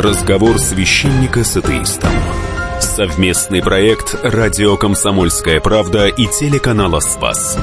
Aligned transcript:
Разговор 0.00 0.60
священника 0.60 1.42
с 1.42 1.56
атеистом. 1.56 2.12
Совместный 2.78 3.60
проект 3.60 4.14
«Радио 4.22 4.76
Комсомольская 4.76 5.60
правда» 5.60 6.06
и 6.06 6.28
телеканала 6.28 7.00
«Спас». 7.00 7.58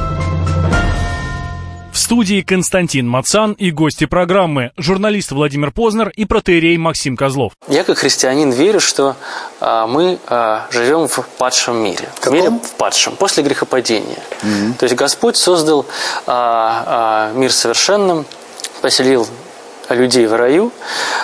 В 1.94 1.98
студии 1.98 2.42
Константин 2.42 3.08
Мацан 3.08 3.54
и 3.54 3.72
гости 3.72 4.06
программы, 4.06 4.72
журналист 4.76 5.32
Владимир 5.32 5.72
Познер 5.72 6.10
и 6.10 6.26
протерей 6.26 6.76
Максим 6.76 7.16
Козлов. 7.16 7.54
Я 7.70 7.86
как 7.86 8.00
христианин 8.00 8.52
верю, 8.52 8.82
что 8.82 9.16
а, 9.62 9.88
мы 9.88 10.20
а, 10.28 10.68
живем 10.72 11.08
в 11.08 11.26
падшем 11.38 11.78
мире. 11.78 12.10
Каком? 12.20 12.34
В 12.34 12.36
мире 12.36 12.50
в 12.50 12.72
падшем, 12.72 13.16
после 13.16 13.44
грехопадения. 13.44 14.20
Mm-hmm. 14.42 14.74
То 14.74 14.84
есть 14.84 14.96
Господь 14.98 15.38
создал 15.38 15.86
а, 16.28 17.32
а, 17.32 17.34
мир 17.34 17.54
совершенным, 17.54 18.26
поселил 18.82 19.26
людей 19.90 20.26
в 20.28 20.36
раю. 20.36 20.72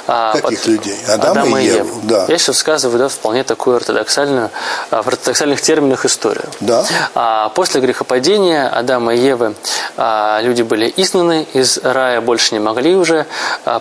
а 0.08 0.34
Каких 0.34 0.60
под... 0.60 0.68
людей? 0.68 0.98
Адама, 1.08 1.42
Адама 1.42 1.62
и 1.62 1.66
Еву. 1.66 1.78
Еву. 1.78 2.00
Да. 2.04 2.26
Я 2.28 2.38
сейчас 2.38 2.48
рассказываю 2.50 3.00
да, 3.00 3.10
вполне 3.10 3.44
такую 3.44 3.78
ортодоксальную, 3.78 4.50
а, 4.90 5.02
в 5.02 5.08
ортодоксальных 5.08 5.62
терминах 5.62 6.06
историю. 6.06 6.46
Да. 6.60 6.86
А 7.16 7.50
после 7.50 7.82
грехопадения 7.82 8.68
Адама 8.68 9.16
и 9.16 9.20
Евы 9.20 9.56
а, 9.98 10.40
люди 10.42 10.62
были 10.62 10.92
изгнаны 10.96 11.48
из 11.54 11.80
рая, 11.80 12.22
больше 12.22 12.54
не 12.54 12.60
могли 12.60 12.96
уже 12.96 13.26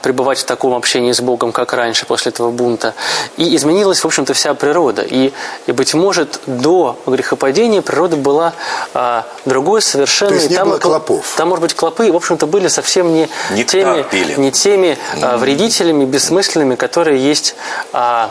пребывать 0.02 0.38
в 0.38 0.44
таком 0.44 0.74
общении 0.74 1.12
с 1.12 1.20
Богом, 1.20 1.52
как 1.52 1.72
раньше, 1.72 2.06
после 2.06 2.30
этого 2.30 2.50
бунта. 2.50 2.94
И 3.36 3.56
изменилась, 3.56 4.00
в 4.00 4.06
общем-то, 4.06 4.34
вся 4.34 4.54
природа. 4.54 5.02
И, 5.02 5.32
и 5.66 5.72
быть 5.72 5.94
может, 5.94 6.40
до 6.46 6.98
грехопадения 7.06 7.82
природа 7.82 8.16
была 8.16 8.52
а, 8.94 9.26
другой 9.44 9.82
совершенно. 9.82 10.30
То 10.30 10.36
есть 10.36 10.50
не 10.50 10.56
там, 10.56 10.68
было 10.68 10.78
клопов? 10.78 11.34
Там, 11.36 11.48
может 11.48 11.62
быть, 11.62 11.74
клопы, 11.74 12.10
в 12.10 12.16
общем-то, 12.16 12.46
были 12.46 12.68
совсем 12.68 13.12
не 13.12 13.28
не 13.50 13.64
теми, 13.64 14.04
не 14.40 14.50
теми 14.50 14.69
теми 14.70 14.96
mm-hmm. 14.96 15.36
вредителями 15.38 16.04
бессмысленными, 16.04 16.76
которые 16.76 17.18
есть 17.18 17.56
а, 17.92 18.30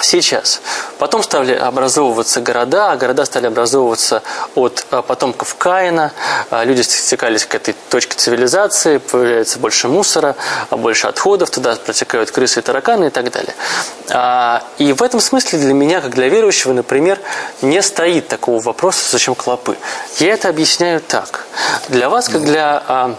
сейчас. 0.00 0.60
Потом 0.98 1.24
стали 1.24 1.52
образовываться 1.52 2.40
города, 2.40 2.92
а 2.92 2.96
города 2.96 3.24
стали 3.24 3.46
образовываться 3.46 4.22
от 4.54 4.86
а, 4.92 5.02
потомков 5.02 5.56
Каина. 5.56 6.12
Люди 6.52 6.82
стекались 6.82 7.44
к 7.44 7.56
этой 7.56 7.74
точке 7.90 8.14
цивилизации, 8.16 8.98
появляется 8.98 9.58
больше 9.58 9.88
мусора, 9.88 10.36
больше 10.70 11.08
отходов, 11.08 11.50
туда 11.50 11.74
протекают 11.74 12.30
крысы 12.30 12.60
и 12.60 12.62
тараканы 12.62 13.06
и 13.06 13.10
так 13.10 13.32
далее. 13.32 14.62
И 14.78 14.92
в 14.92 15.02
этом 15.02 15.18
смысле 15.18 15.58
для 15.58 15.74
меня, 15.74 16.00
как 16.02 16.14
для 16.14 16.28
верующего, 16.28 16.72
например, 16.72 17.18
не 17.62 17.82
стоит 17.82 18.28
такого 18.28 18.62
вопроса, 18.62 19.00
зачем 19.10 19.34
клопы. 19.34 19.76
Я 20.18 20.34
это 20.34 20.48
объясняю 20.50 21.00
так. 21.00 21.46
Для 21.88 22.08
вас, 22.08 22.28
как 22.28 22.44
для 22.44 22.82
а, 22.86 23.14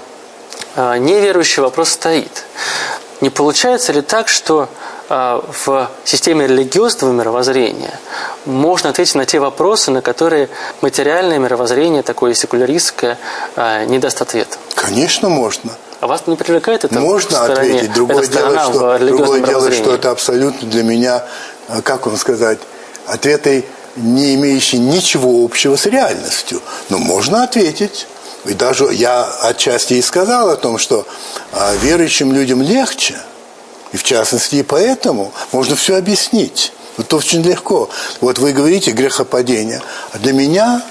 неверующий 0.75 1.61
вопрос 1.61 1.89
стоит. 1.89 2.45
Не 3.21 3.29
получается 3.29 3.93
ли 3.93 4.01
так, 4.01 4.27
что 4.27 4.69
а, 5.07 5.43
в 5.63 5.89
системе 6.03 6.47
религиозного 6.47 7.13
мировоззрения 7.13 7.99
можно 8.45 8.89
ответить 8.89 9.15
на 9.15 9.25
те 9.25 9.39
вопросы, 9.39 9.91
на 9.91 10.01
которые 10.01 10.49
материальное 10.81 11.37
мировоззрение, 11.37 12.01
такое 12.01 12.33
секуляристское, 12.33 13.19
а, 13.55 13.85
не 13.85 13.99
даст 13.99 14.21
ответа? 14.21 14.57
Конечно, 14.73 15.29
можно. 15.29 15.71
А 16.01 16.07
вас 16.07 16.25
не 16.25 16.35
привлекает 16.35 16.85
это? 16.85 16.99
Можно 16.99 17.37
стороне, 17.37 17.75
ответить. 17.75 17.93
Другое, 17.93 18.25
дело, 18.25 18.59
что, 18.59 18.99
другое 18.99 19.41
дело, 19.41 19.71
что 19.71 19.93
это 19.93 20.11
абсолютно 20.11 20.67
для 20.67 20.83
меня, 20.83 21.23
как 21.83 22.07
вам 22.07 22.17
сказать, 22.17 22.59
ответы, 23.05 23.65
не 23.95 24.35
имеющие 24.35 24.81
ничего 24.81 25.45
общего 25.45 25.75
с 25.75 25.85
реальностью. 25.85 26.61
Но 26.89 26.97
можно 26.97 27.43
ответить. 27.43 28.07
И 28.45 28.53
даже 28.53 28.93
я 28.93 29.23
отчасти 29.41 29.95
и 29.95 30.01
сказал 30.01 30.49
о 30.49 30.55
том, 30.55 30.77
что 30.77 31.05
а, 31.51 31.73
верующим 31.81 32.31
людям 32.31 32.61
легче, 32.61 33.15
и 33.91 33.97
в 33.97 34.03
частности 34.03 34.57
и 34.57 34.63
поэтому 34.63 35.33
можно 35.51 35.75
все 35.75 35.97
объяснить. 35.97 36.73
Вот 36.97 37.13
очень 37.13 37.41
легко. 37.41 37.89
Вот 38.21 38.39
вы 38.39 38.53
говорите 38.53 38.91
грехопадение. 38.91 39.81
А 40.11 40.17
для 40.19 40.33
меня 40.33 40.81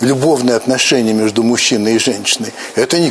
любовные 0.00 0.56
отношения 0.56 1.12
между 1.12 1.42
мужчиной 1.42 1.96
и 1.96 1.98
женщиной– 1.98 2.52
это 2.74 2.98
не 2.98 3.10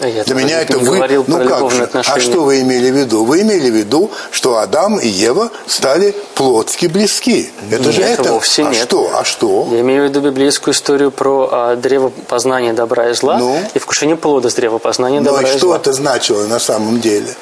Я 0.00 0.24
Для 0.24 0.34
меня 0.34 0.60
это 0.62 0.78
вы... 0.78 1.24
Ну 1.26 1.46
как 1.46 1.70
же? 1.70 1.88
А 1.92 2.20
что 2.20 2.42
вы 2.42 2.60
имели 2.60 2.90
в 2.90 2.96
виду? 2.96 3.24
Вы 3.24 3.42
имели 3.42 3.70
в 3.70 3.74
виду, 3.74 4.10
что 4.30 4.58
Адам 4.58 4.98
и 4.98 5.06
Ева 5.06 5.50
стали 5.66 6.14
плотски 6.34 6.86
близки. 6.86 7.50
Это 7.70 7.84
нет, 7.84 7.94
же 7.94 8.02
это. 8.02 8.32
вовсе 8.32 8.64
а 8.64 8.70
нет. 8.70 8.82
что? 8.82 9.10
А 9.14 9.24
что? 9.24 9.68
Я 9.70 9.80
имею 9.80 10.06
в 10.06 10.08
виду 10.08 10.20
библейскую 10.20 10.74
историю 10.74 11.10
про 11.10 11.48
а, 11.50 11.76
древо 11.76 12.12
познания 12.28 12.72
добра 12.72 13.10
и 13.10 13.14
зла 13.14 13.38
ну? 13.38 13.58
и 13.74 13.78
вкушение 13.78 14.16
плода 14.16 14.48
с 14.48 14.54
древа 14.54 14.78
познания 14.78 15.20
ну, 15.20 15.26
добра 15.26 15.48
и, 15.48 15.54
и 15.54 15.56
что 15.58 15.68
зла. 15.68 15.76
это 15.76 15.92
значило 15.92 16.46
на 16.46 16.58
самом 16.58 17.00
деле? 17.00 17.34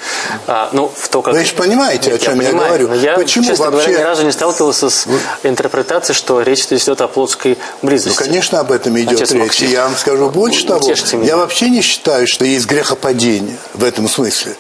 А, 0.46 0.68
ну, 0.72 0.90
в 0.94 1.08
то, 1.08 1.22
как... 1.22 1.34
Вы 1.34 1.44
же 1.44 1.54
понимаете, 1.54 2.10
нет, 2.10 2.20
о 2.20 2.24
чем 2.24 2.40
я, 2.40 2.42
я 2.42 2.48
понимаю, 2.50 2.68
говорю. 2.68 2.88
Но 2.88 2.94
я, 2.94 3.14
Почему 3.14 3.44
честно 3.44 3.70
вообще... 3.70 3.88
говоря, 3.88 4.00
ни 4.00 4.04
разу 4.04 4.24
не 4.24 4.32
сталкивался 4.32 4.90
с 4.90 5.06
Вы... 5.06 5.18
интерпретацией, 5.44 6.16
что 6.16 6.42
речь 6.42 6.66
идет 6.66 7.00
о 7.00 7.08
плотской 7.08 7.58
близости. 7.82 8.18
Ну, 8.18 8.26
конечно, 8.26 8.60
об 8.60 8.72
этом 8.72 8.98
идет 8.98 9.12
Отец 9.12 9.32
речь. 9.32 9.42
Максим. 9.42 9.70
Я 9.70 9.84
вам 9.84 9.96
скажу 9.96 10.30
больше 10.30 10.66
того. 10.66 10.92
Я 11.22 11.36
вообще 11.36 11.70
не 11.70 11.82
считаю, 11.82 12.26
что 12.26 12.44
есть 12.48 12.66
грехопадение 12.66 13.56
в 13.74 13.84
этом 13.84 14.08
смысле. 14.08 14.56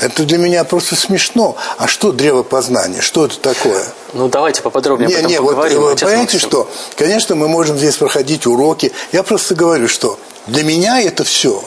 Это 0.00 0.24
для 0.24 0.38
меня 0.38 0.64
просто 0.64 0.96
смешно. 0.96 1.56
А 1.76 1.86
что 1.86 2.12
древо 2.12 2.42
познания? 2.42 3.02
Что 3.02 3.26
это 3.26 3.38
такое? 3.38 3.84
Ну, 4.14 4.28
давайте 4.28 4.62
поподробнее 4.62 5.08
не, 5.08 5.14
об 5.14 5.20
этом 5.20 5.30
не, 5.30 5.36
поговорим. 5.36 5.80
Вот, 5.80 6.00
вы 6.00 6.06
понимаете, 6.06 6.38
что, 6.38 6.70
конечно, 6.96 7.34
мы 7.34 7.48
можем 7.48 7.76
здесь 7.76 7.96
проходить 7.96 8.46
уроки. 8.46 8.92
Я 9.12 9.22
просто 9.22 9.54
говорю, 9.54 9.88
что 9.88 10.18
для 10.46 10.64
меня 10.64 11.02
это 11.02 11.22
все. 11.24 11.62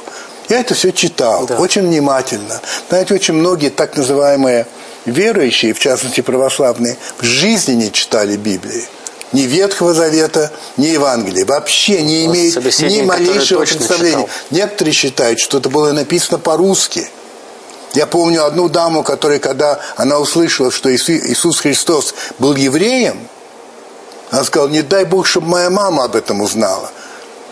Я 0.50 0.60
это 0.60 0.74
все 0.74 0.92
читал 0.92 1.46
да. 1.46 1.58
очень 1.58 1.84
внимательно. 1.84 2.60
Знаете, 2.90 3.14
очень 3.14 3.36
многие 3.36 3.70
так 3.70 3.96
называемые 3.96 4.66
верующие, 5.06 5.74
в 5.74 5.80
частности 5.80 6.22
православные, 6.22 6.98
в 7.20 7.24
жизни 7.24 7.74
не 7.74 7.92
читали 7.92 8.36
Библии 8.36 8.88
ни 9.34 9.42
Ветхого 9.42 9.94
Завета, 9.94 10.52
ни 10.78 10.86
Евангелия. 10.86 11.46
Вообще 11.46 12.02
не 12.02 12.26
имеет 12.26 12.56
ни 12.56 13.02
малейшего 13.02 13.66
представления. 13.66 14.24
Читал. 14.24 14.30
Некоторые 14.52 14.94
считают, 14.94 15.40
что 15.40 15.58
это 15.58 15.70
было 15.70 15.92
написано 15.92 16.38
по-русски. 16.38 17.10
Я 17.94 18.08
помню 18.08 18.46
одну 18.46 18.70
даму, 18.70 19.04
которая, 19.04 19.40
когда 19.40 19.80
она 19.98 20.20
услышала, 20.20 20.72
что 20.72 20.94
Иисус 20.96 21.60
Христос 21.60 22.16
был 22.40 22.56
евреем, 22.56 23.28
она 24.32 24.44
сказала, 24.44 24.70
не 24.70 24.82
дай 24.82 25.06
Бог, 25.06 25.28
чтобы 25.28 25.48
моя 25.48 25.70
мама 25.70 26.06
об 26.06 26.16
этом 26.16 26.42
узнала. 26.42 26.92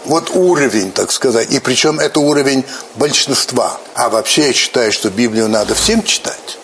Вот 0.06 0.32
уровень, 0.34 0.92
так 0.92 1.12
сказать. 1.12 1.52
И 1.52 1.60
причем 1.60 2.00
это 2.00 2.20
уровень 2.20 2.66
большинства. 2.96 3.78
А 3.94 4.10
вообще 4.10 4.48
я 4.48 4.54
считаю, 4.54 4.92
что 4.92 5.12
Библию 5.12 5.48
надо 5.48 5.76
всем 5.76 6.02
читать. 6.02 6.58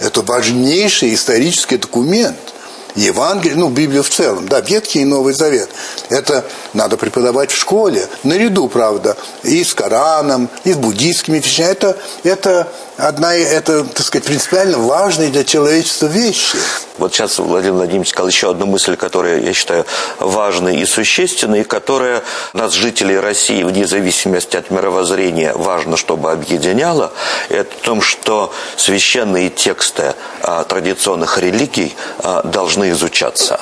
Это 0.00 0.22
важнейший 0.22 1.14
исторический 1.14 1.76
документ– 1.76 2.38
Евангелие, 2.94 3.56
ну, 3.56 3.70
Библию 3.70 4.02
в 4.02 4.08
целом, 4.08 4.46
да, 4.46 4.60
Ветхий 4.60 5.00
и 5.00 5.04
Новый 5.04 5.34
Завет. 5.34 5.68
Это 6.10 6.44
надо 6.72 6.96
преподавать 6.96 7.50
в 7.50 7.56
школе, 7.56 8.08
наряду, 8.22 8.68
правда, 8.68 9.16
и 9.42 9.64
с 9.64 9.74
Кораном, 9.74 10.48
и 10.64 10.72
с 10.72 10.76
буддийскими 10.76 11.38
вещами. 11.38 11.70
Это, 11.70 11.96
это 12.22 12.68
одна, 12.96 13.34
это, 13.34 13.84
так 13.84 14.04
сказать, 14.04 14.26
принципиально 14.26 14.78
важные 14.78 15.30
для 15.30 15.44
человечества 15.44 16.06
вещи. 16.06 16.58
Вот 16.98 17.12
сейчас 17.12 17.38
Владимир 17.38 17.74
Владимирович 17.74 18.10
сказал 18.10 18.28
еще 18.28 18.50
одну 18.50 18.66
мысль, 18.66 18.96
которая, 18.96 19.40
я 19.40 19.52
считаю, 19.52 19.84
важной 20.20 20.76
и 20.76 20.86
существенной, 20.86 21.62
и 21.62 21.64
которая 21.64 22.22
нас, 22.52 22.72
жителей 22.72 23.18
России, 23.18 23.62
вне 23.62 23.86
зависимости 23.86 24.56
от 24.56 24.70
мировоззрения, 24.70 25.52
важно, 25.54 25.96
чтобы 25.96 26.30
объединяла. 26.30 27.12
Это 27.48 27.70
в 27.76 27.80
том, 27.80 28.00
что 28.00 28.52
священные 28.76 29.50
тексты 29.50 30.14
а, 30.42 30.64
традиционных 30.64 31.38
религий 31.38 31.94
а, 32.18 32.42
должны 32.42 32.90
изучаться. 32.90 33.60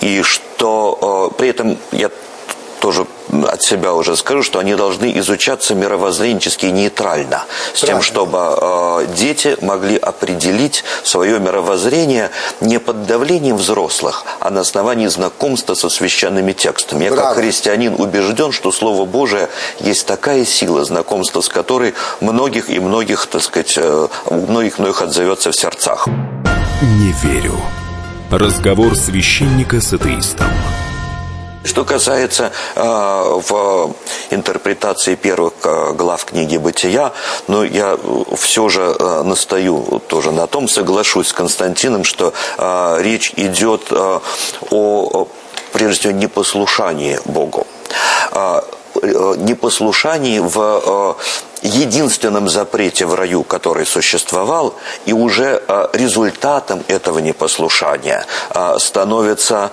И 0.00 0.22
что 0.22 1.30
а, 1.30 1.34
при 1.34 1.48
этом 1.48 1.78
я 1.92 2.10
тоже 2.80 3.06
от 3.44 3.62
себя 3.62 3.94
уже 3.94 4.16
скажу, 4.16 4.42
что 4.42 4.58
они 4.58 4.74
должны 4.74 5.16
изучаться 5.18 5.74
мировоззренчески 5.74 6.66
нейтрально, 6.66 7.44
с 7.74 7.80
тем, 7.82 8.02
чтобы 8.02 8.38
э, 8.38 9.06
дети 9.14 9.56
могли 9.60 9.96
определить 9.96 10.82
свое 11.04 11.38
мировоззрение 11.38 12.30
не 12.60 12.78
под 12.80 13.06
давлением 13.06 13.56
взрослых, 13.56 14.24
а 14.40 14.50
на 14.50 14.62
основании 14.62 15.06
знакомства 15.06 15.74
со 15.74 15.88
священными 15.88 16.52
текстами. 16.52 17.04
Я 17.04 17.10
Браво. 17.10 17.28
как 17.28 17.36
христианин 17.36 17.94
убежден, 17.98 18.52
что 18.52 18.72
Слово 18.72 19.04
Божие 19.04 19.48
есть 19.78 20.06
такая 20.06 20.44
сила, 20.44 20.84
знакомство 20.84 21.40
с 21.40 21.48
которой 21.48 21.94
многих 22.20 22.70
и 22.70 22.80
многих, 22.80 23.26
так 23.26 23.42
сказать, 23.42 23.74
э, 23.76 24.08
многих 24.30 24.78
многих 24.78 25.02
отзовется 25.02 25.52
в 25.52 25.56
сердцах. 25.56 26.08
Не 26.82 27.12
верю. 27.22 27.54
Разговор 28.30 28.96
священника 28.96 29.80
с 29.80 29.92
атеистом. 29.92 30.46
Что 31.62 31.84
касается 31.84 32.52
э, 32.74 32.82
в 32.82 33.94
интерпретации 34.30 35.14
первых 35.14 35.52
э, 35.62 35.92
глав 35.92 36.24
книги 36.24 36.56
«Бытия», 36.56 37.12
ну, 37.48 37.64
я 37.64 37.98
все 38.36 38.70
же 38.70 38.96
э, 38.98 39.22
настаю 39.24 40.00
тоже 40.08 40.32
на 40.32 40.46
том, 40.46 40.68
соглашусь 40.68 41.28
с 41.28 41.32
Константином, 41.34 42.04
что 42.04 42.32
э, 42.56 42.96
речь 43.02 43.34
идет 43.36 43.88
э, 43.90 44.20
о, 44.70 45.28
прежде 45.72 46.00
всего, 46.00 46.12
непослушании 46.14 47.20
Богу. 47.26 47.66
Э, 48.32 48.62
непослушании 49.36 50.38
в 50.38 51.16
единственном 51.62 52.48
запрете 52.48 53.06
в 53.06 53.14
раю, 53.14 53.42
который 53.42 53.86
существовал, 53.86 54.74
и 55.06 55.12
уже 55.12 55.62
результатом 55.92 56.82
этого 56.88 57.18
непослушания 57.18 58.24
становится 58.78 59.70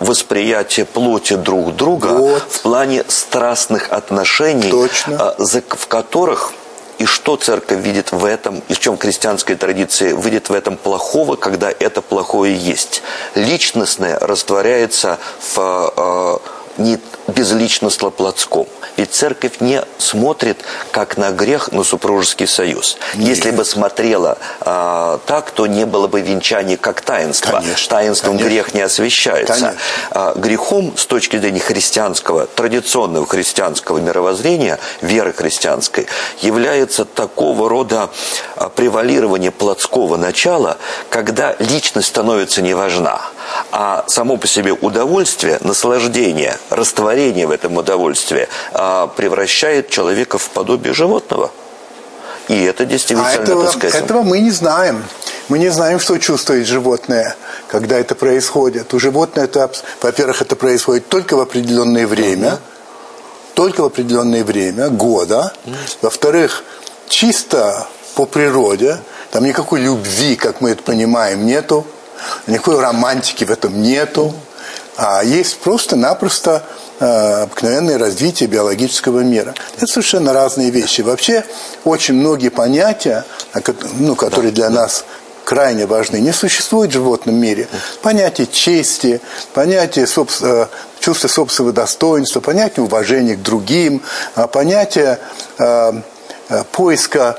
восприятие 0.00 0.86
плоти 0.86 1.34
друг 1.34 1.74
друга 1.76 2.08
вот. 2.08 2.42
в 2.48 2.60
плане 2.62 3.04
страстных 3.08 3.92
отношений, 3.92 4.70
Точно. 4.70 5.34
в 5.38 5.86
которых 5.86 6.52
и 6.98 7.06
что 7.06 7.36
церковь 7.36 7.78
видит 7.80 8.12
в 8.12 8.24
этом, 8.24 8.62
и 8.68 8.74
в 8.74 8.80
чем 8.80 8.98
христианская 8.98 9.54
традиция 9.54 10.16
видит 10.16 10.48
в 10.48 10.52
этом 10.52 10.76
плохого, 10.76 11.36
когда 11.36 11.70
это 11.70 12.02
плохое 12.02 12.54
есть. 12.54 13.02
Личностное 13.34 14.18
растворяется 14.18 15.18
в 15.54 15.92
э, 15.96 16.82
не 16.82 16.98
безличностно-плотском. 17.28 18.66
Ведь 18.98 19.12
церковь 19.12 19.60
не 19.60 19.82
смотрит 19.98 20.58
как 20.90 21.16
на 21.16 21.30
грех, 21.30 21.70
на 21.70 21.84
супружеский 21.84 22.48
союз. 22.48 22.98
Нет. 23.14 23.28
Если 23.28 23.52
бы 23.52 23.64
смотрела 23.64 24.38
а, 24.60 25.20
так, 25.24 25.52
то 25.52 25.68
не 25.68 25.86
было 25.86 26.08
бы 26.08 26.20
венчания 26.20 26.76
как 26.76 27.00
таинства. 27.00 27.60
Конечно, 27.60 27.96
Таинством 27.96 28.32
конечно. 28.32 28.48
грех 28.48 28.74
не 28.74 28.80
освещается. 28.80 29.76
А, 30.10 30.34
грехом 30.34 30.94
с 30.96 31.06
точки 31.06 31.38
зрения 31.38 31.60
христианского, 31.60 32.48
традиционного 32.48 33.24
христианского 33.24 33.98
мировоззрения, 33.98 34.80
веры 35.00 35.32
христианской, 35.32 36.08
является 36.40 37.04
такого 37.04 37.68
рода 37.68 38.10
а, 38.56 38.68
превалирование 38.68 39.52
плотского 39.52 40.16
начала, 40.16 40.76
когда 41.08 41.54
личность 41.60 42.08
становится 42.08 42.62
не 42.62 42.74
важна, 42.74 43.20
а 43.70 44.04
само 44.08 44.36
по 44.36 44.48
себе 44.48 44.72
удовольствие, 44.72 45.58
наслаждение, 45.60 46.58
растворение 46.70 47.46
в 47.46 47.52
этом 47.52 47.76
удовольствии 47.76 48.48
а, 48.90 49.06
превращает 49.06 49.90
человека 49.90 50.38
в 50.38 50.48
подобие 50.48 50.94
животного. 50.94 51.50
И 52.48 52.64
это 52.64 52.86
действительно, 52.86 53.28
а 53.28 53.32
этого, 53.32 53.64
так 53.64 53.74
сказать... 53.74 54.02
этого 54.02 54.22
мы 54.22 54.38
не 54.38 54.50
знаем. 54.50 55.04
Мы 55.48 55.58
не 55.58 55.68
знаем, 55.68 56.00
что 56.00 56.16
чувствует 56.16 56.66
животное, 56.66 57.36
когда 57.68 57.98
это 57.98 58.14
происходит. 58.14 58.94
У 58.94 58.98
животного 58.98 59.44
это, 59.44 59.70
во-первых, 60.00 60.40
это 60.40 60.56
происходит 60.56 61.06
только 61.08 61.36
в 61.36 61.40
определенное 61.40 62.06
время, 62.06 62.48
uh 62.48 62.58
только 63.54 63.82
в 63.82 63.86
определенное 63.86 64.44
время, 64.44 64.88
года. 64.88 65.52
uh 65.66 65.74
Во-вторых, 66.00 66.64
чисто 67.08 67.88
по 68.14 68.24
природе, 68.24 68.98
там 69.32 69.44
никакой 69.44 69.80
любви, 69.80 70.36
как 70.36 70.62
мы 70.62 70.70
это 70.70 70.82
понимаем, 70.82 71.44
нету, 71.44 71.84
никакой 72.46 72.80
романтики 72.80 73.44
в 73.44 73.50
этом 73.50 73.82
нету. 73.82 74.32
А 74.96 75.22
есть 75.22 75.58
просто-напросто 75.58 76.62
обыкновенное 77.00 77.98
развитие 77.98 78.48
биологического 78.48 79.20
мира. 79.20 79.54
Это 79.76 79.86
совершенно 79.86 80.32
разные 80.32 80.70
вещи. 80.70 81.02
Вообще 81.02 81.44
очень 81.84 82.14
многие 82.14 82.48
понятия, 82.48 83.24
ну, 83.98 84.16
которые 84.16 84.52
для 84.52 84.70
нас 84.70 85.04
крайне 85.44 85.86
важны, 85.86 86.18
не 86.18 86.32
существуют 86.32 86.90
в 86.90 86.94
животном 86.94 87.36
мире. 87.36 87.68
Понятие 88.02 88.46
чести, 88.46 89.20
понятие 89.54 90.06
собственно, 90.06 90.64
э, 90.64 90.66
чувства 91.00 91.28
собственного 91.28 91.74
достоинства, 91.74 92.40
понятие 92.40 92.84
уважения 92.84 93.34
к 93.34 93.42
другим, 93.42 94.02
а 94.34 94.46
понятие 94.46 95.18
э, 95.58 95.92
поиска 96.72 97.38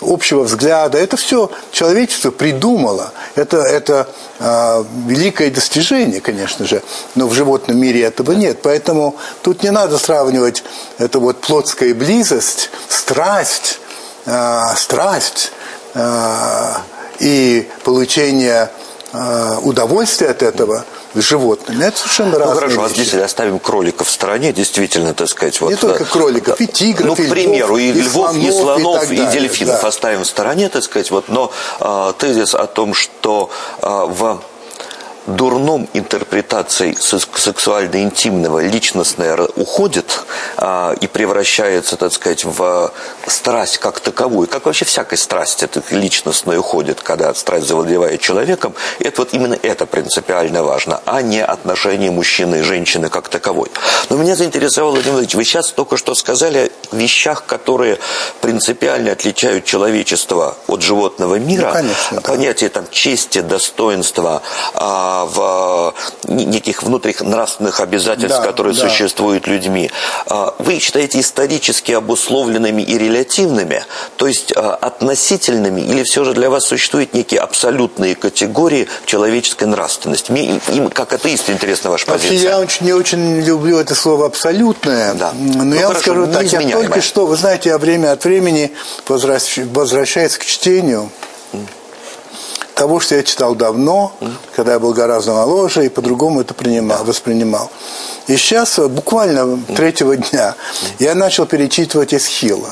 общего 0.00 0.42
взгляда. 0.42 0.98
Это 0.98 1.16
все 1.16 1.50
человечество 1.72 2.30
придумало. 2.30 3.12
Это, 3.34 3.58
это 3.58 4.08
э, 4.38 4.84
великое 5.06 5.50
достижение, 5.50 6.20
конечно 6.20 6.66
же. 6.66 6.82
Но 7.14 7.26
в 7.26 7.34
животном 7.34 7.78
мире 7.78 8.02
этого 8.02 8.32
нет. 8.32 8.60
Поэтому 8.62 9.16
тут 9.42 9.62
не 9.62 9.70
надо 9.70 9.98
сравнивать 9.98 10.62
это 10.98 11.18
вот 11.18 11.40
плотская 11.40 11.94
близость, 11.94 12.70
страсть, 12.88 13.80
э, 14.26 14.60
страсть 14.76 15.52
э, 15.94 16.74
и 17.18 17.68
получение 17.84 18.70
э, 19.12 19.56
удовольствия 19.62 20.28
от 20.28 20.42
этого– 20.42 20.84
с 21.14 21.20
животными. 21.20 21.84
Это 21.84 21.98
совершенно 21.98 22.32
ну, 22.32 22.38
разные 22.38 22.54
хорошо, 22.54 22.82
вещи. 22.82 23.00
а 23.00 23.02
здесь 23.04 23.14
оставим 23.14 23.58
кроликов 23.58 24.08
в 24.08 24.10
стороне, 24.10 24.52
действительно, 24.52 25.14
так 25.14 25.28
сказать. 25.28 25.60
Вот, 25.60 25.70
Не 25.70 25.76
только 25.76 26.04
кроликов, 26.04 26.60
и 26.60 26.66
тигров, 26.66 27.18
Ну, 27.18 27.24
к 27.24 27.28
примеру, 27.28 27.76
и, 27.76 27.88
и 27.88 27.92
львов, 27.92 28.36
и 28.36 28.50
слонов, 28.50 29.10
и, 29.10 29.16
и, 29.16 29.22
и 29.22 29.26
дельфинов 29.26 29.80
да. 29.82 29.88
оставим 29.88 30.22
в 30.22 30.26
стороне, 30.26 30.68
так 30.68 30.82
сказать. 30.82 31.10
Вот, 31.10 31.28
но 31.28 31.50
э, 31.80 32.12
тезис 32.18 32.54
о 32.54 32.66
том, 32.66 32.94
что 32.94 33.50
э, 33.82 33.86
в 33.86 34.40
дурном 35.26 35.88
интерпретацией 35.94 36.96
сексуально-интимного 36.96 38.60
личностное 38.60 39.36
уходит 39.56 40.24
а, 40.56 40.94
и 41.00 41.06
превращается, 41.06 41.96
так 41.96 42.12
сказать, 42.12 42.44
в 42.44 42.92
страсть 43.26 43.78
как 43.78 44.00
таковую, 44.00 44.48
как 44.48 44.66
вообще 44.66 44.84
всякая 44.84 45.16
страсть 45.16 45.62
это 45.62 45.82
личностное 45.90 46.58
уходит, 46.58 47.00
когда 47.02 47.32
страсть 47.34 47.66
завладевает 47.66 48.20
человеком, 48.20 48.74
это 48.98 49.22
вот 49.22 49.34
именно 49.34 49.56
это 49.62 49.86
принципиально 49.86 50.62
важно, 50.62 51.00
а 51.04 51.22
не 51.22 51.42
отношения 51.42 52.10
мужчины 52.10 52.56
и 52.56 52.62
женщины 52.62 53.08
как 53.08 53.28
таковой. 53.28 53.70
Но 54.08 54.16
меня 54.16 54.36
заинтересовало, 54.36 54.92
Владимир 54.92 55.14
Владимирович, 55.14 55.34
вы 55.34 55.44
сейчас 55.44 55.70
только 55.70 55.96
что 55.96 56.14
сказали 56.14 56.72
о 56.92 56.96
вещах, 56.96 57.44
которые 57.46 57.98
принципиально 58.40 59.12
отличают 59.12 59.64
человечество 59.64 60.56
от 60.66 60.82
животного 60.82 61.38
мира. 61.38 61.66
Ну, 61.68 61.72
конечно, 61.72 62.20
да. 62.20 62.20
Понятие 62.20 62.70
там 62.70 62.86
чести, 62.90 63.40
достоинства, 63.40 64.42
а, 64.74 65.09
в 65.26 65.94
неких 66.24 66.82
внутренних 66.82 67.22
нравственных 67.22 67.80
обязательств, 67.80 68.40
да, 68.40 68.46
которые 68.46 68.74
да. 68.74 68.88
существуют 68.88 69.46
людьми. 69.46 69.90
А, 70.26 70.54
вы 70.58 70.78
считаете 70.78 71.20
исторически 71.20 71.92
обусловленными 71.92 72.82
и 72.82 72.98
релятивными, 72.98 73.84
то 74.16 74.26
есть 74.26 74.52
а, 74.56 74.74
относительными, 74.74 75.80
или 75.80 76.02
все 76.02 76.24
же 76.24 76.34
для 76.34 76.50
вас 76.50 76.64
существуют 76.66 77.14
некие 77.14 77.40
абсолютные 77.40 78.14
категории 78.14 78.88
человеческой 79.06 79.64
нравственности? 79.64 80.32
Мне 80.32 80.60
им, 80.68 80.90
как 80.90 81.12
атеист 81.12 81.50
интересна 81.50 81.90
ваша 81.90 82.06
Вообще, 82.10 82.28
позиция. 82.28 82.50
я 82.50 82.60
очень, 82.60 82.86
не 82.86 82.92
очень 82.92 83.40
люблю 83.40 83.78
это 83.78 83.94
слово 83.94 84.26
«абсолютное». 84.26 85.14
Да. 85.14 85.32
Но 85.32 85.64
Ну, 85.64 85.74
я 85.74 85.88
вам 85.88 85.96
скажу 85.96 86.26
так, 86.26 86.44
я 86.44 86.60
только 86.70 87.00
что, 87.00 87.26
вы 87.26 87.36
знаете, 87.36 87.70
я 87.70 87.78
время 87.78 88.12
от 88.12 88.24
времени 88.24 88.72
возвращ, 89.08 89.58
возвращаясь 89.58 90.36
к 90.36 90.44
чтению 90.44 91.10
того, 92.74 93.00
что 93.00 93.14
я 93.14 93.22
читал 93.22 93.54
давно, 93.54 94.12
когда 94.54 94.72
я 94.72 94.78
был 94.78 94.92
гораздо 94.92 95.32
моложе, 95.32 95.86
и 95.86 95.88
по-другому 95.88 96.40
это 96.40 96.54
принимал, 96.54 97.04
воспринимал. 97.04 97.70
И 98.26 98.36
сейчас, 98.36 98.78
буквально 98.78 99.58
третьего 99.76 100.16
дня, 100.16 100.54
я 100.98 101.14
начал 101.14 101.46
перечитывать 101.46 102.14
Эсхила. 102.14 102.70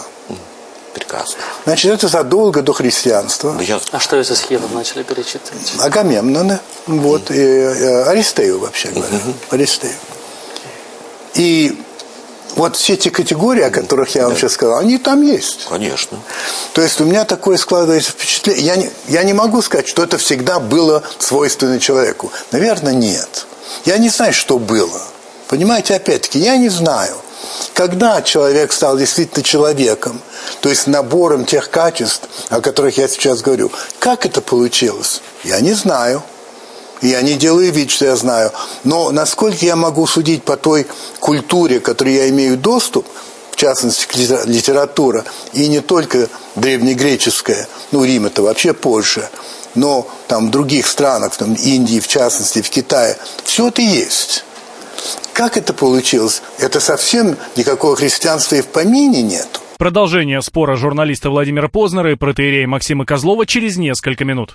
Прекрасно. 0.94 1.36
Значит, 1.64 1.92
это 1.92 2.08
задолго 2.08 2.62
до 2.62 2.72
христианства. 2.72 3.54
А 3.92 4.00
что 4.00 4.18
из 4.20 4.30
Эсхилов 4.30 4.72
начали 4.72 5.02
перечитывать? 5.02 5.74
Агамемнона, 5.78 6.60
вот, 6.86 7.30
и, 7.30 7.38
э, 7.38 8.04
Аристею, 8.04 8.58
вообще 8.58 8.88
говоря, 8.88 9.18
Аристею. 9.50 9.94
И 11.34 11.80
вот 12.58 12.76
все 12.76 12.94
эти 12.94 13.08
категории, 13.08 13.62
о 13.62 13.70
которых 13.70 14.14
я 14.16 14.26
вам 14.26 14.36
сейчас 14.36 14.52
сказал, 14.52 14.78
они 14.78 14.98
там 14.98 15.22
есть. 15.22 15.66
Конечно. 15.68 16.18
То 16.72 16.82
есть 16.82 17.00
у 17.00 17.04
меня 17.04 17.24
такое 17.24 17.56
складывается 17.56 18.10
впечатление. 18.10 18.64
Я 18.64 18.76
не, 18.76 18.90
я 19.06 19.22
не 19.22 19.32
могу 19.32 19.62
сказать, 19.62 19.86
что 19.86 20.02
это 20.02 20.18
всегда 20.18 20.58
было 20.58 21.02
свойственно 21.18 21.78
человеку. 21.78 22.32
Наверное, 22.50 22.94
нет. 22.94 23.46
Я 23.84 23.98
не 23.98 24.08
знаю, 24.08 24.32
что 24.32 24.58
было. 24.58 25.00
Понимаете, 25.46 25.94
опять-таки, 25.94 26.40
я 26.40 26.56
не 26.56 26.68
знаю. 26.68 27.14
Когда 27.74 28.22
человек 28.22 28.72
стал 28.72 28.98
действительно 28.98 29.44
человеком, 29.44 30.20
то 30.60 30.68
есть 30.68 30.88
набором 30.88 31.44
тех 31.44 31.70
качеств, 31.70 32.28
о 32.48 32.60
которых 32.60 32.98
я 32.98 33.06
сейчас 33.06 33.40
говорю, 33.40 33.70
как 34.00 34.26
это 34.26 34.40
получилось? 34.40 35.22
Я 35.44 35.60
не 35.60 35.72
знаю. 35.74 36.22
Я 37.02 37.22
не 37.22 37.34
делаю 37.34 37.72
вид, 37.72 37.90
что 37.90 38.06
я 38.06 38.16
знаю. 38.16 38.52
Но 38.84 39.10
насколько 39.10 39.64
я 39.64 39.76
могу 39.76 40.06
судить 40.06 40.42
по 40.42 40.56
той 40.56 40.86
культуре, 41.20 41.80
к 41.80 41.84
которой 41.84 42.14
я 42.14 42.28
имею 42.28 42.56
доступ, 42.56 43.06
в 43.52 43.56
частности, 43.56 44.06
литература, 44.46 45.24
и 45.52 45.68
не 45.68 45.80
только 45.80 46.28
древнегреческая, 46.54 47.68
ну, 47.90 48.04
Рим 48.04 48.26
это 48.26 48.42
вообще 48.42 48.72
позже, 48.72 49.28
но 49.74 50.06
там 50.28 50.48
в 50.48 50.50
других 50.50 50.86
странах, 50.86 51.36
там 51.36 51.54
Индии, 51.54 52.00
в 52.00 52.06
частности, 52.06 52.62
в 52.62 52.70
Китае, 52.70 53.16
все 53.44 53.68
это 53.68 53.82
есть. 53.82 54.44
Как 55.32 55.56
это 55.56 55.72
получилось? 55.72 56.42
Это 56.58 56.80
совсем 56.80 57.36
никакого 57.56 57.96
христианства 57.96 58.56
и 58.56 58.62
в 58.62 58.66
помине 58.66 59.22
нету. 59.22 59.60
Продолжение 59.78 60.42
спора 60.42 60.74
журналиста 60.74 61.30
Владимира 61.30 61.68
Познера 61.68 62.10
и 62.10 62.16
протеерея 62.16 62.66
Максима 62.66 63.04
Козлова 63.04 63.46
через 63.46 63.76
несколько 63.76 64.24
минут. 64.24 64.54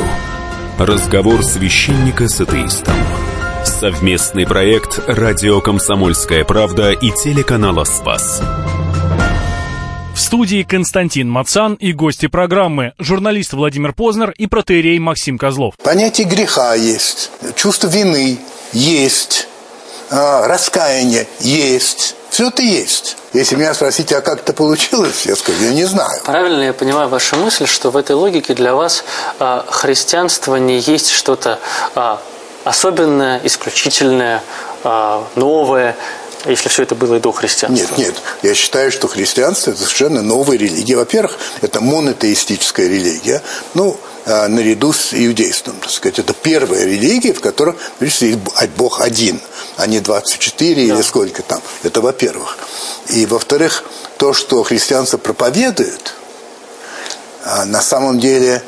Разговор 0.83 1.43
священника 1.43 2.27
с 2.27 2.41
атеистом. 2.41 2.95
Совместный 3.63 4.47
проект 4.47 4.99
«Радио 5.05 5.61
Комсомольская 5.61 6.43
правда» 6.43 6.91
и 6.91 7.11
телеканала 7.11 7.83
«Спас». 7.83 8.41
В 10.15 10.19
студии 10.19 10.63
Константин 10.63 11.29
Мацан 11.29 11.75
и 11.75 11.93
гости 11.93 12.25
программы, 12.25 12.93
журналист 12.97 13.53
Владимир 13.53 13.93
Познер 13.93 14.31
и 14.31 14.47
протеерей 14.47 14.97
Максим 14.97 15.37
Козлов. 15.37 15.75
Понятие 15.83 16.25
греха 16.25 16.73
есть, 16.73 17.29
чувство 17.55 17.87
вины 17.87 18.39
есть, 18.73 19.47
а, 20.11 20.47
раскаяние 20.47 21.27
есть. 21.39 22.15
Все 22.29 22.47
это 22.47 22.61
есть. 22.61 23.17
Если 23.33 23.55
меня 23.55 23.73
спросить, 23.73 24.11
а 24.11 24.21
как 24.21 24.41
это 24.41 24.53
получилось, 24.53 25.25
я 25.25 25.35
скажу, 25.35 25.63
я 25.63 25.71
не 25.73 25.85
знаю. 25.85 26.21
Правильно 26.23 26.63
я 26.63 26.73
понимаю 26.73 27.09
вашу 27.09 27.35
мысль, 27.37 27.65
что 27.65 27.91
в 27.91 27.97
этой 27.97 28.15
логике 28.15 28.53
для 28.53 28.75
вас 28.75 29.03
а, 29.39 29.65
христианство 29.69 30.57
не 30.57 30.79
есть 30.79 31.09
что-то 31.09 31.59
а, 31.95 32.21
особенное, 32.63 33.39
исключительное, 33.43 34.43
а, 34.83 35.25
новое, 35.35 35.95
если 36.45 36.69
все 36.69 36.83
это 36.83 36.95
было 36.95 37.15
и 37.15 37.19
до 37.19 37.31
христианства? 37.31 37.95
Нет, 37.95 37.97
нет. 37.97 38.15
Я 38.41 38.53
считаю, 38.53 38.91
что 38.91 39.07
христианство– 39.07 39.71
это 39.71 39.79
совершенно 39.79 40.21
новая 40.21 40.57
религия. 40.57 40.95
Во-первых, 40.95 41.37
это 41.61 41.81
монотеистическая 41.81 42.87
религия. 42.87 43.41
Ну, 43.73 43.97
наряду 44.47 44.93
с 44.93 45.13
иудейством, 45.13 45.75
так 45.81 45.89
сказать. 45.89 46.19
Это 46.19 46.33
первая 46.33 46.85
религия, 46.85 47.33
в 47.33 47.41
которой 47.41 47.75
есть 47.99 48.23
Бог 48.77 49.01
один, 49.01 49.39
а 49.77 49.87
не 49.87 49.99
24 49.99 50.75
да. 50.75 50.81
или 50.81 51.01
сколько 51.01 51.41
там. 51.43 51.61
Это 51.83 52.01
во-первых. 52.01 52.57
И 53.09 53.25
во-вторых, 53.25 53.83
то, 54.17 54.33
что 54.33 54.63
христианство 54.63 55.17
проповедует, 55.17 56.13
а, 57.43 57.65
на 57.65 57.81
самом 57.81 58.19
деле 58.19 58.63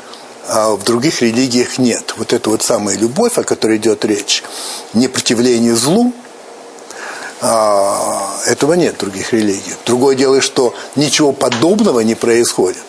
а, 0.48 0.74
в 0.74 0.84
других 0.84 1.22
религиях 1.22 1.78
нет. 1.78 2.14
Вот 2.16 2.32
это 2.32 2.50
вот 2.50 2.62
самая 2.62 2.96
любовь, 2.96 3.38
о 3.38 3.44
которой 3.44 3.76
идет 3.76 4.04
речь, 4.04 4.42
непротивление 4.92 5.74
злу– 5.74 6.12
а, 7.46 8.40
этого 8.46 8.72
нет 8.72 8.94
в 8.94 9.00
других 9.00 9.34
религиях. 9.34 9.76
Другое 9.84 10.16
дело, 10.16 10.40
что 10.40 10.74
ничего 10.96 11.32
подобного 11.32 12.00
не 12.00 12.14
происходит. 12.14 12.82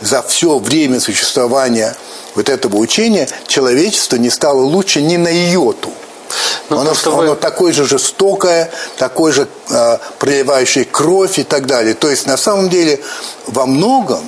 За 0.00 0.22
все 0.22 0.58
время 0.58 1.00
существования 1.00 1.96
вот 2.34 2.48
этого 2.48 2.76
учения 2.76 3.28
человечество 3.46 4.16
не 4.16 4.30
стало 4.30 4.60
лучше 4.60 5.02
ни 5.02 5.16
на 5.16 5.28
йоту. 5.28 5.90
Ну, 6.70 6.78
оно, 6.78 6.94
то, 6.94 7.18
оно 7.18 7.30
вы... 7.32 7.36
такое 7.36 7.72
же 7.72 7.84
жестокое, 7.84 8.70
такое 8.96 9.32
же 9.32 9.46
э, 9.70 9.98
проливающее 10.18 10.84
кровь 10.84 11.38
и 11.38 11.44
так 11.44 11.66
далее. 11.66 11.94
То 11.94 12.10
есть, 12.10 12.26
на 12.26 12.36
самом 12.36 12.70
деле, 12.70 13.00
во 13.46 13.66
многом 13.66 14.24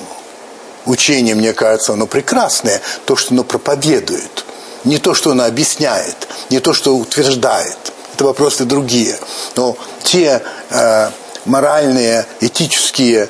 учение, 0.85 1.35
мне 1.35 1.53
кажется, 1.53 1.93
оно 1.93 2.05
прекрасное, 2.05 2.81
то, 3.05 3.15
что 3.15 3.33
оно 3.33 3.43
проповедует. 3.43 4.45
Не 4.83 4.99
то, 4.99 5.13
что 5.13 5.31
оно 5.31 5.45
объясняет, 5.45 6.27
не 6.49 6.59
то, 6.59 6.73
что 6.73 6.95
утверждает 6.95 7.77
это 8.17 8.25
вопросы 8.25 8.65
другие. 8.65 9.15
Но 9.55 9.77
те 10.01 10.41
э, 10.71 11.09
моральные, 11.45 12.25
этические 12.41 13.29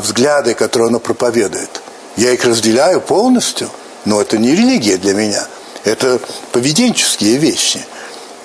взгляды, 0.00 0.54
которые 0.54 0.88
оно 0.88 1.00
проповедует, 1.00 1.82
я 2.16 2.32
их 2.32 2.44
разделяю 2.44 3.00
полностью, 3.00 3.70
но 4.04 4.20
это 4.20 4.38
не 4.38 4.52
религия 4.52 4.96
для 4.96 5.14
меня. 5.14 5.46
Это 5.84 6.20
поведенческие 6.52 7.36
вещи. 7.36 7.80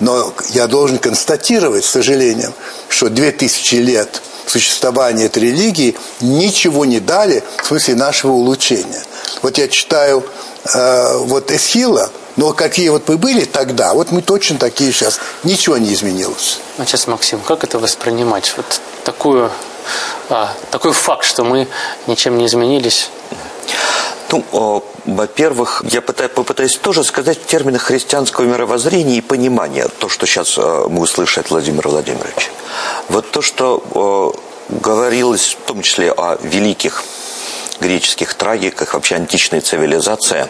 Но 0.00 0.32
я 0.50 0.66
должен 0.66 0.98
констатировать, 0.98 1.84
с 1.84 1.90
сожалением, 1.90 2.52
что 2.88 3.08
две 3.08 3.32
тысячи 3.32 3.76
лет 3.76 4.22
существования 4.46 5.26
этой 5.26 5.42
религии 5.42 5.96
ничего 6.20 6.84
не 6.84 7.00
дали 7.00 7.42
в 7.62 7.66
смысле 7.66 7.94
нашего 7.96 8.32
улучшения. 8.32 9.02
Вот 9.42 9.58
я 9.58 9.68
читаю 9.68 10.24
э, 10.72 11.16
вот 11.18 11.50
Эсхила– 11.50 12.10
но 12.36 12.52
какие 12.52 12.90
вот 12.90 13.08
мы 13.08 13.16
были 13.16 13.44
тогда, 13.44 13.94
вот 13.94 14.12
мы 14.12 14.20
точно 14.20 14.58
такие 14.58 14.92
сейчас. 14.92 15.18
Ничего 15.42 15.78
не 15.78 15.92
изменилось. 15.92 16.58
Ну, 16.76 16.84
сейчас, 16.84 17.06
Максим, 17.06 17.40
как 17.40 17.64
это 17.64 17.78
воспринимать? 17.78 18.52
Вот 18.56 18.80
такую, 19.04 19.50
а, 20.28 20.52
такой 20.70 20.92
факт, 20.92 21.24
что 21.24 21.44
мы 21.44 21.68
ничем 22.06 22.38
не 22.38 22.46
изменились? 22.46 23.10
Ну, 24.32 24.82
во-первых, 25.04 25.84
я 25.88 26.02
пытаюсь, 26.02 26.32
попытаюсь 26.32 26.76
тоже 26.76 27.04
сказать 27.04 27.40
в 27.40 27.46
терминах 27.46 27.82
христианского 27.82 28.44
мировоззрения 28.44 29.18
и 29.18 29.20
понимания, 29.20 29.86
то, 29.86 30.08
что 30.08 30.26
сейчас 30.26 30.56
мы 30.56 31.00
услышали 31.00 31.44
от 31.44 31.50
Владимира 31.50 31.88
Владимировича. 31.88 32.50
Вот 33.08 33.30
то, 33.30 33.40
что 33.40 34.34
говорилось 34.68 35.56
в 35.62 35.66
том 35.66 35.82
числе 35.82 36.10
о 36.10 36.38
великих 36.42 37.04
греческих 37.80 38.34
трагиках, 38.34 38.94
вообще 38.94 39.16
античной 39.16 39.60
цивилизации, 39.60 40.48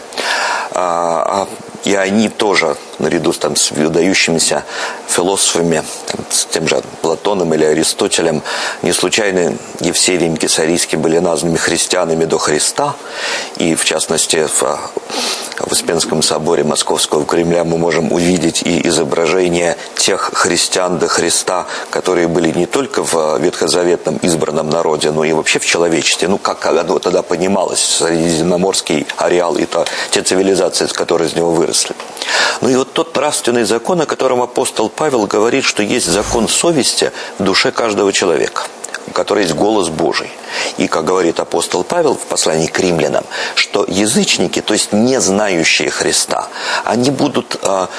а, 0.71 1.45
а 1.45 1.47
и 1.83 1.95
они 1.95 2.29
тоже, 2.29 2.77
наряду 2.99 3.33
там, 3.33 3.55
с 3.55 3.71
выдающимися 3.71 4.63
философами, 5.07 5.83
там, 6.05 6.25
с 6.29 6.45
тем 6.45 6.67
же 6.67 6.81
Платоном 7.01 7.53
или 7.53 7.65
Аристотелем, 7.65 8.41
не 8.81 8.93
случайно 8.93 9.53
Евсевием 9.79 10.37
Кесарийским 10.37 11.01
были 11.01 11.19
названы 11.19 11.57
христианами 11.57 12.25
до 12.25 12.37
Христа, 12.37 12.95
и 13.57 13.75
в 13.75 13.85
частности 13.85 14.47
в, 14.47 14.61
в 14.61 15.71
Успенском 15.71 16.21
соборе 16.21 16.63
Московского 16.63 17.25
Кремля 17.25 17.63
мы 17.63 17.77
можем 17.77 18.11
увидеть 18.11 18.61
и 18.63 18.87
изображение 18.87 19.77
тех 19.95 20.31
христиан 20.33 20.99
до 20.99 21.07
Христа, 21.07 21.67
которые 21.89 22.27
были 22.27 22.51
не 22.51 22.65
только 22.65 23.03
в 23.03 23.39
ветхозаветном 23.39 24.17
избранном 24.17 24.69
народе, 24.69 25.11
но 25.11 25.23
и 25.23 25.33
вообще 25.33 25.59
в 25.59 25.65
человечестве. 25.65 26.27
Ну, 26.27 26.37
как 26.37 26.65
оно 26.65 26.99
тогда 26.99 27.21
понималось, 27.21 27.79
средиземноморский 27.79 29.07
ареал 29.17 29.55
и 29.57 29.65
то, 29.65 29.85
те 30.11 30.21
цивилизации, 30.21 30.87
которые 30.87 31.29
из 31.29 31.35
него 31.35 31.51
выросли. 31.51 31.95
Ну 32.61 32.69
и 32.69 32.75
вот 32.75 32.86
тот 32.93 33.15
нравственный 33.15 33.63
закон, 33.63 34.01
о 34.01 34.05
котором 34.05 34.41
апостол 34.41 34.89
Павел 34.89 35.25
говорит, 35.27 35.63
что 35.63 35.83
есть 35.83 36.07
закон 36.07 36.47
совести 36.47 37.11
в 37.39 37.43
душе 37.43 37.71
каждого 37.71 38.11
человека 38.13 38.63
у 39.07 39.11
которой 39.11 39.43
есть 39.43 39.55
голос 39.55 39.87
Божий. 39.89 40.29
И, 40.77 40.87
как 40.87 41.05
говорит 41.05 41.39
апостол 41.39 41.83
Павел 41.83 42.15
в 42.15 42.25
послании 42.25 42.67
к 42.67 42.79
римлянам, 42.79 43.23
что 43.55 43.85
язычники, 43.87 44.61
то 44.61 44.73
есть 44.73 44.91
не 44.91 45.19
знающие 45.21 45.89
Христа, 45.89 46.49
они 46.83 47.09
будут, 47.09 47.57
а, 47.61 47.89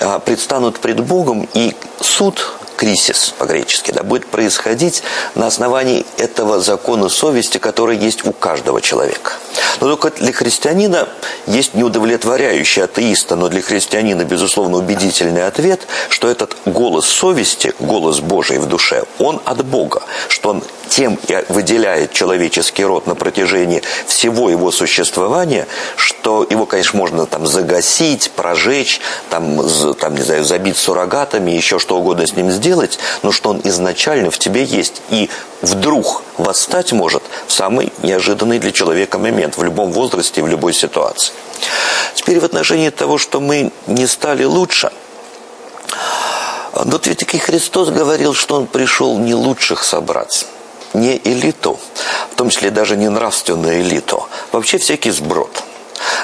а, 0.00 0.20
предстанут 0.20 0.78
пред 0.78 1.00
Богом, 1.00 1.48
и 1.54 1.74
суд 2.00 2.52
кризис 2.76 3.34
по-гречески, 3.38 3.90
да, 3.90 4.02
будет 4.02 4.26
происходить 4.26 5.02
на 5.34 5.46
основании 5.46 6.04
этого 6.16 6.60
закона 6.60 7.08
совести, 7.08 7.58
который 7.58 7.96
есть 7.96 8.26
у 8.26 8.32
каждого 8.32 8.80
человека. 8.80 9.32
Но 9.80 9.88
только 9.88 10.10
для 10.10 10.32
христианина 10.32 11.08
есть 11.46 11.74
неудовлетворяющий 11.74 12.84
атеиста, 12.84 13.36
но 13.36 13.48
для 13.48 13.62
христианина, 13.62 14.24
безусловно, 14.24 14.78
убедительный 14.78 15.46
ответ, 15.46 15.86
что 16.08 16.28
этот 16.28 16.56
голос 16.64 17.06
совести, 17.06 17.74
голос 17.78 18.20
Божий 18.20 18.58
в 18.58 18.66
душе, 18.66 19.04
он 19.18 19.40
от 19.44 19.64
Бога, 19.64 20.02
что 20.28 20.50
он 20.50 20.62
тем 20.88 21.18
и 21.26 21.44
выделяет 21.48 22.12
человеческий 22.12 22.84
род 22.84 23.06
на 23.06 23.14
протяжении 23.14 23.82
всего 24.06 24.48
его 24.50 24.70
существования, 24.70 25.66
что 25.96 26.46
его, 26.48 26.66
конечно, 26.66 26.98
можно 26.98 27.26
там 27.26 27.46
загасить, 27.46 28.30
прожечь, 28.30 29.00
там, 29.30 29.60
там 29.98 30.14
не 30.14 30.22
знаю, 30.22 30.44
забить 30.44 30.76
суррогатами, 30.76 31.50
еще 31.50 31.78
что 31.78 31.98
угодно 31.98 32.26
с 32.26 32.34
ним 32.34 32.50
сделать, 32.50 32.63
но 33.22 33.32
что 33.32 33.50
он 33.50 33.60
изначально 33.64 34.30
в 34.30 34.38
тебе 34.38 34.64
есть. 34.64 35.02
И 35.10 35.28
вдруг 35.62 36.22
восстать 36.38 36.92
может 36.92 37.22
в 37.46 37.52
самый 37.52 37.92
неожиданный 38.02 38.58
для 38.58 38.72
человека 38.72 39.18
момент, 39.18 39.56
в 39.56 39.62
любом 39.62 39.92
возрасте 39.92 40.42
в 40.42 40.46
любой 40.46 40.72
ситуации. 40.72 41.32
Теперь 42.14 42.40
в 42.40 42.44
отношении 42.44 42.90
того, 42.90 43.18
что 43.18 43.40
мы 43.40 43.72
не 43.86 44.06
стали 44.06 44.44
лучше– 44.44 44.90
но 46.84 47.00
ведь 47.04 47.22
и 47.22 47.38
Христос 47.38 47.90
говорил, 47.90 48.34
что 48.34 48.56
Он 48.56 48.66
пришел 48.66 49.16
не 49.18 49.34
лучших 49.34 49.84
собрать, 49.84 50.46
не 50.92 51.20
элиту, 51.22 51.78
в 52.32 52.34
том 52.34 52.50
числе 52.50 52.70
даже 52.70 52.96
не 52.96 53.08
нравственную 53.08 53.80
элиту, 53.80 54.28
вообще 54.50 54.78
всякий 54.78 55.10
сброд. 55.10 55.62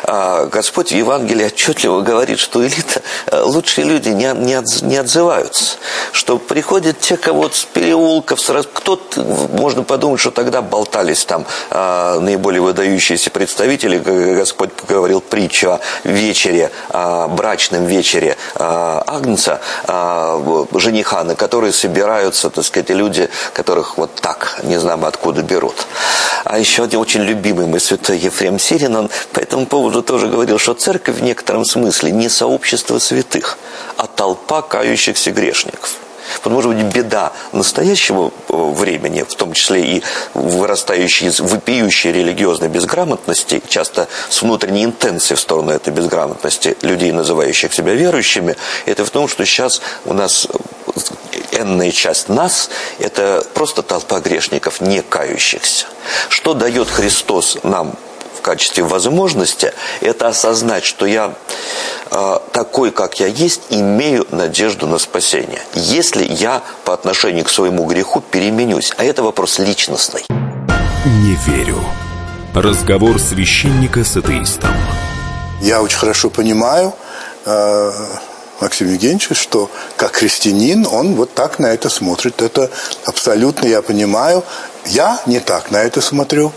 А, 0.05 0.47
Господь 0.47 0.89
в 0.89 0.95
Евангелии 0.95 1.47
отчетливо 1.47 2.00
говорит, 2.00 2.39
что 2.39 2.67
элита, 2.67 3.03
э, 3.27 3.41
лучшие 3.41 3.87
люди 3.87 4.09
не, 4.09 4.33
не, 4.35 4.55
от, 4.55 4.83
не 4.83 4.97
отзываются. 4.97 5.77
Что 6.12 6.39
приходят 6.39 7.00
те, 7.00 7.17
кого 7.17 7.49
с 7.49 7.65
переулков, 7.65 8.41
кто-то, 8.73 9.23
можно 9.53 9.83
подумать, 9.83 10.21
что 10.21 10.31
тогда 10.31 10.62
болтались 10.62 11.25
там 11.25 11.45
а, 11.71 12.19
наиболее 12.21 12.61
выдающиеся 12.62 13.31
представители. 13.31 13.99
Господь 13.99 14.71
говорил 14.89 15.21
притчу 15.21 15.71
о 15.71 15.81
вечере, 16.05 16.71
о 16.89 17.29
брачном 17.29 17.87
вечере 17.87 18.37
а, 18.55 19.03
Агнца, 19.07 19.61
а, 19.85 20.67
жениха, 20.75 21.25
на 21.25 21.35
которые 21.35 21.73
собираются, 21.73 22.50
так 22.50 22.65
сказать, 22.65 22.91
люди, 22.91 23.29
которых 23.53 23.99
вот 23.99 24.15
так, 24.17 24.61
не 24.62 24.79
знаем 24.79 25.05
откуда 25.05 25.43
берут. 25.43 25.87
А 26.45 26.59
еще 26.59 26.85
один 26.85 27.00
очень 27.00 27.23
любимый 27.23 27.67
мой 27.67 27.81
святой 27.81 28.19
Ефрем 28.19 28.59
Сирин, 28.59 28.97
он 28.97 29.11
по 29.33 29.41
этому 29.61 29.67
поводу 29.67 30.02
тоже 30.02 30.29
говорил, 30.29 30.59
что 30.59 30.75
церковь 30.75 31.17
в 31.17 31.23
некотором 31.23 31.64
смысле 31.64 32.12
не 32.12 32.29
сообщество 32.29 32.99
святых, 32.99 33.59
а 33.97 34.07
толпа 34.07 34.62
кающихся 34.62 35.31
грешников. 35.33 35.97
Вот, 36.43 36.52
может 36.52 36.73
быть, 36.73 36.95
беда 36.95 37.33
настоящего 37.52 38.31
э, 38.49 38.55
времени, 38.55 39.25
в 39.29 39.35
том 39.35 39.52
числе 39.52 39.97
и 39.97 40.02
вырастающей 40.35 41.26
из 41.26 41.40
вопиющей 41.40 42.12
религиозной 42.12 42.69
безграмотности, 42.69 43.61
часто 43.69 44.07
с 44.29 44.43
внутренней 44.43 44.85
интенцией 44.85 45.37
в 45.37 45.40
сторону 45.40 45.73
этой 45.73 45.93
безграмотности 45.93 46.76
людей, 46.83 47.11
называющих 47.12 47.75
себя 47.75 47.95
верующими, 47.95 48.57
это 48.87 49.05
в 49.05 49.11
том, 49.11 49.29
что 49.29 49.45
сейчас 49.45 49.83
у 50.05 50.14
нас 50.14 50.47
энная 51.52 51.90
часть 51.90 52.29
нас– 52.29 52.71
это 53.00 53.45
просто 53.55 53.83
толпа 53.83 54.21
грешников, 54.21 54.81
не 54.81 55.02
кающихся. 55.02 55.87
Что 56.29 56.55
дает 56.55 56.88
Христос 56.88 57.59
нам 57.64 57.97
в 58.40 58.42
качестве 58.42 58.82
возможности, 58.82 59.73
это 60.00 60.28
осознать, 60.28 60.85
что 60.85 61.04
я 61.04 61.35
э, 62.11 62.38
такой, 62.52 62.90
как 62.90 63.20
я 63.20 63.26
есть, 63.26 63.61
имею 63.68 64.26
надежду 64.30 64.87
на 64.87 64.99
спасение. 64.99 65.61
Если 65.75 66.25
я 66.25 66.62
по 66.85 66.94
отношению 66.94 67.44
к 67.44 67.50
своему 67.50 67.85
греху 67.85 68.23
переменюсь. 68.23 68.92
А 68.97 69.04
это 69.04 69.23
вопрос 69.23 69.59
личностный. 69.59 70.25
Не 70.30 71.37
верю. 71.47 71.78
Разговор 72.54 73.20
священника 73.20 74.04
с 74.04 74.16
атеистом. 74.16 74.75
Я 75.61 75.82
очень 75.82 75.99
хорошо 75.99 76.30
понимаю 76.30 76.94
э, 77.44 77.92
Максим 78.61 78.88
Евгеньевич, 78.88 79.28
что 79.37 79.70
как 79.97 80.16
христианин 80.16 80.87
он 80.90 81.14
вот 81.14 81.35
так 81.35 81.59
на 81.59 81.66
это 81.66 81.90
смотрит. 81.90 82.40
Это 82.40 82.70
абсолютно 83.04 83.66
я 83.66 83.82
понимаю. 83.82 84.42
Я 84.87 85.20
не 85.26 85.40
так 85.40 85.70
на 85.70 85.82
это 85.82 86.00
смотрю. 86.00 86.52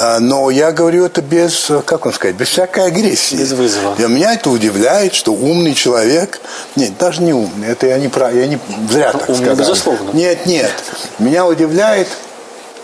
А, 0.00 0.20
но 0.20 0.48
я 0.50 0.70
говорю 0.70 1.04
это 1.06 1.22
без, 1.22 1.70
как 1.84 2.06
он 2.06 2.12
сказать, 2.12 2.36
без 2.36 2.48
всякой 2.48 2.86
агрессии. 2.86 3.34
Без 3.34 3.50
вызова. 3.52 3.96
И 3.98 4.02
меня 4.02 4.34
это 4.34 4.48
удивляет, 4.50 5.12
что 5.12 5.32
умный 5.32 5.74
человек, 5.74 6.40
нет, 6.76 6.96
даже 6.98 7.20
не 7.20 7.32
умный, 7.32 7.68
это 7.68 7.88
я 7.88 7.98
не, 7.98 8.06
прав, 8.06 8.32
я 8.32 8.46
не 8.46 8.60
зря 8.88 9.10
ну, 9.12 9.18
так 9.18 9.28
умный, 9.28 9.46
сказал. 9.46 9.56
безусловно. 9.56 10.10
Нет, 10.12 10.46
нет. 10.46 10.70
Меня 11.18 11.46
удивляет, 11.46 12.06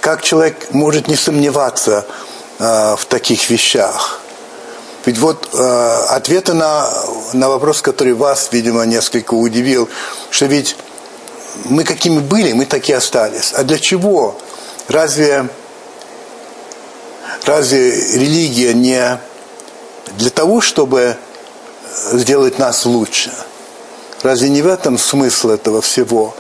как 0.01 0.23
человек 0.23 0.57
может 0.73 1.07
не 1.07 1.15
сомневаться 1.15 2.05
э, 2.59 2.97
в 2.99 3.05
таких 3.09 3.49
вещах. 3.49 4.21
Ведь 5.07 5.19
вот 5.19 5.51
э, 5.55 6.07
ответы 6.11 6.55
на, 6.55 6.91
на 7.33 7.49
вопрос, 7.49 7.81
который 7.81 8.15
вас, 8.15 8.49
видимо, 8.51 8.83
несколько 8.87 9.35
удивил, 9.35 9.89
что 10.31 10.47
ведь 10.47 10.77
мы 11.67 11.85
какими 11.85 12.19
были, 12.19 12.53
мы 12.55 12.65
такие 12.65 12.99
остались. 12.99 13.53
А 13.53 13.63
для 13.63 13.79
чего? 13.79 14.37
Разве 14.89 15.49
Разве 17.45 17.91
религия 18.15 18.75
не 18.75 19.19
для 20.19 20.31
того, 20.31 20.61
чтобы 20.61 21.17
сделать 22.13 22.59
нас 22.59 22.87
лучше? 22.87 23.33
Разве 24.23 24.49
не 24.49 24.63
в 24.63 24.67
этом 24.67 24.99
смысл 24.99 25.51
этого 25.51 25.83
всего? 25.83 26.35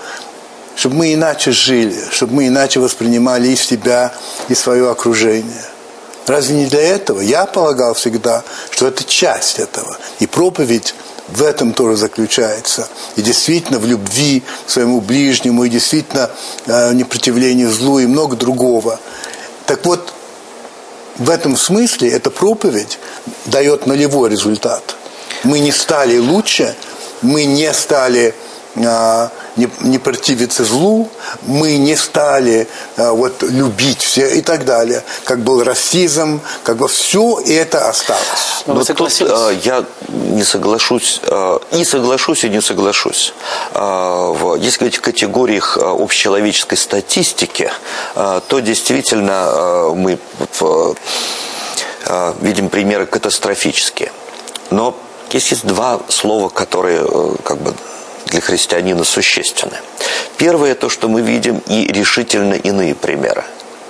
Чтобы 0.76 0.97
мы 0.97 1.14
иначе 1.14 1.53
жили, 1.53 1.97
чтобы 2.11 2.35
мы 2.35 2.49
иначе 2.49 2.81
воспринимали 2.81 3.49
и 3.49 3.57
себя, 3.57 4.12
и 4.49 4.55
свое 4.55 4.91
окружение. 4.91 5.64
Разве 6.26 6.57
не 6.57 6.67
для 6.67 6.81
этого? 6.81 7.21
Я 7.21 7.45
полагал 7.45 7.95
всегда, 7.95 8.43
что 8.71 8.88
это 8.88 9.05
часть 9.05 9.59
этого. 9.59 9.99
И 10.21 10.26
проповедь 10.26 10.95
в 11.28 11.43
этом 11.43 11.73
тоже 11.73 11.97
заключается. 11.97 12.89
И 13.17 13.23
действительно 13.23 13.78
в 13.78 13.87
любви 13.87 14.43
к 14.67 14.71
своему 14.71 15.00
ближнему, 15.00 15.65
и 15.65 15.69
действительно 15.69 16.30
э, 16.67 16.93
непротивлении 16.95 17.67
злу, 17.67 17.99
и 17.99 18.06
много 18.06 18.37
другого. 18.37 18.99
Так 19.67 19.85
вот, 19.85 20.13
в 21.17 21.31
этом 21.31 21.57
смысле 21.57 22.11
эта 22.11 22.31
проповедь 22.31 22.99
дает 23.47 23.87
нулевой 23.87 24.31
результат. 24.31 24.97
Мы 25.43 25.61
не 25.61 25.73
стали 25.73 26.19
лучше, 26.19 26.75
мы 27.23 27.45
не 27.45 27.73
стали 27.73 28.35
не, 28.75 29.69
не 29.80 29.99
противиться 29.99 30.65
злу, 30.65 31.08
мы 31.43 31.76
не 31.76 31.97
стали 31.97 32.69
а, 32.97 33.13
вот 33.13 33.43
любить 33.43 34.02
все 34.02 34.28
и 34.34 34.41
так 34.41 34.65
далее. 34.65 35.02
Как 35.25 35.41
был 35.41 35.63
расизм, 35.63 36.41
как 36.63 36.76
бы 36.76 36.89
все 36.89 37.41
это 37.47 37.89
осталось. 37.89 38.65
Но, 38.67 38.75
Но 38.75 38.84
тут 38.84 39.23
а, 39.23 39.50
я 39.50 39.84
не 40.08 40.45
соглашусь, 40.45 41.21
а, 41.25 41.60
и 41.73 41.84
соглашусь, 41.84 42.45
и 42.45 42.49
не 42.49 42.60
соглашусь. 42.60 43.32
А, 43.73 44.32
в, 44.32 44.56
если 44.56 44.78
говорить 44.78 44.97
в 44.97 45.02
категориях 45.02 45.78
а, 45.80 45.93
общечеловеческой 45.93 46.78
статистики, 46.78 47.71
а, 48.15 48.41
то 48.41 48.60
действительно 48.60 49.45
а, 49.47 49.95
мы 49.95 50.19
в, 50.58 50.95
а, 52.06 52.34
видим 52.41 52.69
примеры 52.69 53.06
катастрофические. 53.06 54.10
Но 54.71 54.97
есть, 55.30 55.50
есть 55.50 55.67
два 55.67 56.00
слова, 56.08 56.49
которые 56.49 57.04
э, 57.04 57.37
как 57.43 57.58
бы 57.58 57.75
для 58.26 58.41
христианина 58.41 59.04
существенны. 59.04 59.78
Первое 60.37 60.75
то, 60.75 60.89
что 60.89 61.08
мы 61.08 61.23
видим 61.23 61.63
и 61.67 61.87
решительно 61.87 62.54
иные 62.54 62.95
примеры 62.95 63.45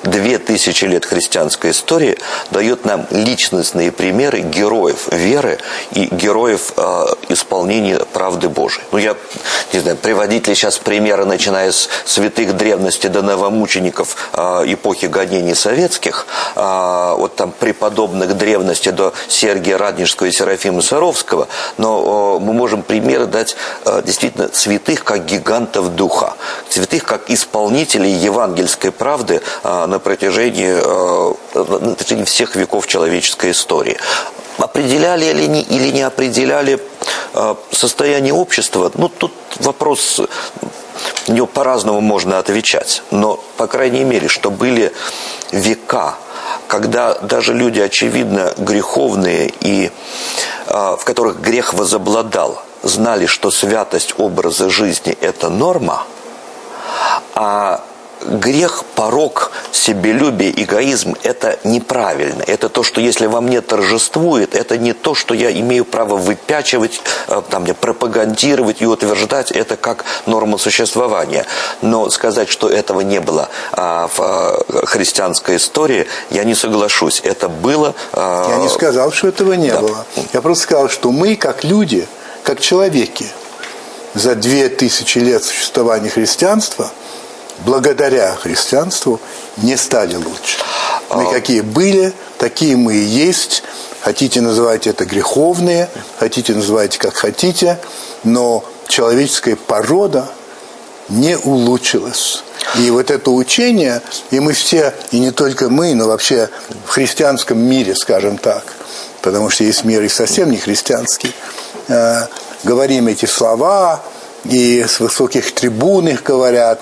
две 0.05 0.39
тысячи 0.39 0.85
лет 0.85 1.05
христианской 1.05 1.71
истории 1.73 2.19
дает 2.51 2.85
нам 2.85 3.07
личностные 3.11 3.91
примеры 3.91 4.41
героев 4.41 5.09
веры 5.11 5.59
и 5.93 6.07
героев 6.07 6.73
э, 6.77 7.07
исполнения 7.31 7.99
правды 8.13 8.49
Божией. 8.49 8.85
Ну, 8.93 8.99
я 8.99 9.17
не 9.73 9.81
знаю, 9.81 9.97
приводить 9.97 10.47
ли 10.47 10.55
сейчас 10.55 10.79
примеры, 10.79 11.25
начиная 11.25 11.73
с 11.73 11.89
святых 12.05 12.57
древности 12.57 13.07
до 13.07 13.23
новомучеников 13.23 14.17
э, 14.33 14.39
эпохи 14.67 15.07
гонений 15.07 15.55
советских, 15.55 16.27
э, 16.55 17.15
вот 17.17 17.37
там 17.37 17.53
преподобных 17.53 18.37
древности 18.37 18.91
до 18.91 19.13
Сергия 19.29 19.79
Раднежского 19.79 20.27
и 20.27 20.33
Серафима 20.33 20.83
Саровского, 20.83 21.49
но 21.79 22.39
э, 22.39 22.45
мы 22.45 22.53
можем 22.53 22.83
примеры 22.83 23.27
дать 23.27 23.57
э, 23.85 24.03
действительно 24.05 24.51
святых 24.53 25.05
как 25.05 25.25
гигантов 25.25 25.95
духа, 25.95 26.35
святых 26.69 27.05
как 27.05 27.31
исполнителей 27.31 28.13
евангельской 28.13 28.93
правды 28.93 29.41
э, 29.63 29.87
на 29.95 30.01
протяжении, 30.01 30.75
э, 30.75 31.35
на 31.55 31.95
протяжении 31.95 32.25
всех 32.25 32.57
веков 32.57 32.87
человеческой 32.87 33.53
истории. 33.53 33.97
Определяли 34.59 35.27
или 35.27 35.47
не, 35.47 35.63
или 35.63 35.91
не 35.91 36.03
определяли 36.03 36.81
э, 37.35 37.55
состояние 37.71 38.35
общества, 38.35 38.91
ну 38.95 39.09
тут 39.09 39.33
вопрос 39.61 40.21
него 41.29 41.47
по-разному 41.47 42.01
можно 42.01 42.39
отвечать. 42.39 43.03
Но, 43.11 43.39
по 43.57 43.67
крайней 43.67 44.05
мере, 44.05 44.29
что 44.29 44.51
были 44.51 44.93
века, 45.53 46.17
когда 46.67 47.15
даже 47.15 47.55
люди, 47.55 47.81
очевидно, 47.81 48.53
греховные 48.59 49.53
и 49.61 49.91
э, 50.67 50.97
в 50.99 51.05
которых 51.05 51.41
грех 51.41 51.75
возобладал, 51.75 52.63
знали, 52.83 53.27
что 53.27 53.51
святость 53.51 54.15
образа 54.19 54.71
жизни– 54.71 55.17
это 55.21 55.51
норма, 55.51 56.05
а 57.35 57.81
грех, 58.25 58.85
порог, 58.95 59.53
себелюбие, 59.73 60.51
эгоизм– 60.63 61.15
это 61.23 61.59
неправильно. 61.65 62.43
Это 62.47 62.69
то, 62.69 62.83
что 62.83 63.01
если 63.01 63.27
во 63.27 63.41
мне 63.41 63.61
торжествует, 63.61 64.55
это 64.55 64.79
не 64.79 64.93
то, 64.93 65.15
что 65.15 65.35
я 65.35 65.51
имею 65.53 65.85
право 65.85 66.17
выпячивать, 66.17 67.01
э, 67.29 67.43
там, 67.51 67.65
пропагандировать 67.75 68.83
и 68.83 68.87
утверждать 68.87 69.51
это 69.51 69.77
как 69.77 70.05
норму 70.27 70.59
существования. 70.59 71.47
Но 71.83 72.11
сказать, 72.11 72.49
что 72.49 72.69
этого 72.69 73.01
не 73.01 73.21
было 73.21 73.49
а, 73.73 74.09
в 74.09 74.21
а, 74.21 74.87
христианской 74.87 75.57
истории, 75.57 76.07
я 76.31 76.45
не 76.45 76.55
соглашусь. 76.55 77.21
Это 77.25 77.49
было... 77.49 77.95
А... 78.13 78.51
Я 78.51 78.59
не 78.59 78.69
сказал, 78.69 79.13
что 79.13 79.29
этого 79.29 79.53
не 79.55 79.71
да. 79.71 79.81
было. 79.81 80.07
Я 80.33 80.41
просто 80.41 80.65
сказал, 80.65 80.89
что 80.89 81.11
мы, 81.13 81.37
как 81.37 81.65
люди, 81.65 82.07
как 82.43 82.61
человеки, 82.61 83.27
за 84.15 84.35
две 84.35 84.69
тысячи 84.69 85.19
лет 85.19 85.45
существования 85.45 86.09
христианства– 86.09 86.91
благодаря 87.61 88.35
христианству 88.35 89.21
не 89.59 89.77
стали 89.77 90.17
лучше. 90.17 90.59
Мы 91.11 91.27
а. 91.27 91.31
какие 91.31 91.61
были, 91.61 92.13
такие 92.39 92.77
мы 92.77 92.95
и 92.95 93.05
есть. 93.05 93.63
Хотите 94.01 94.43
называть 94.43 94.87
это 94.87 95.07
греховные, 95.07 95.89
хотите 96.19 96.53
называть 96.53 96.99
как 96.99 97.15
хотите, 97.15 97.79
но 98.23 98.63
человеческая 98.89 99.57
порода 99.57 100.29
не 101.09 101.39
улучшилась. 101.39 102.45
И 102.79 102.91
вот 102.91 103.11
это 103.11 103.31
учение, 103.31 104.03
и 104.31 104.41
мы 104.41 104.53
все, 104.53 104.95
и 105.11 105.19
не 105.19 105.31
только 105.31 105.69
мы, 105.69 105.95
но 105.95 106.07
вообще 106.07 106.49
в 106.87 106.91
христианском 106.91 107.59
мире, 107.59 107.95
скажем 107.95 108.37
так, 108.39 108.65
потому 109.23 109.49
что 109.51 109.65
есть 109.65 109.85
мир 109.85 110.03
и 110.03 110.09
совсем 110.09 110.51
не 110.51 110.57
христианский, 110.57 111.33
э, 111.89 112.27
говорим 112.65 113.09
эти 113.09 113.27
слова, 113.27 114.03
и 114.45 114.85
с 114.85 115.01
высоких 115.01 115.53
трибун 115.53 116.09
их 116.09 116.23
говорят, 116.23 116.81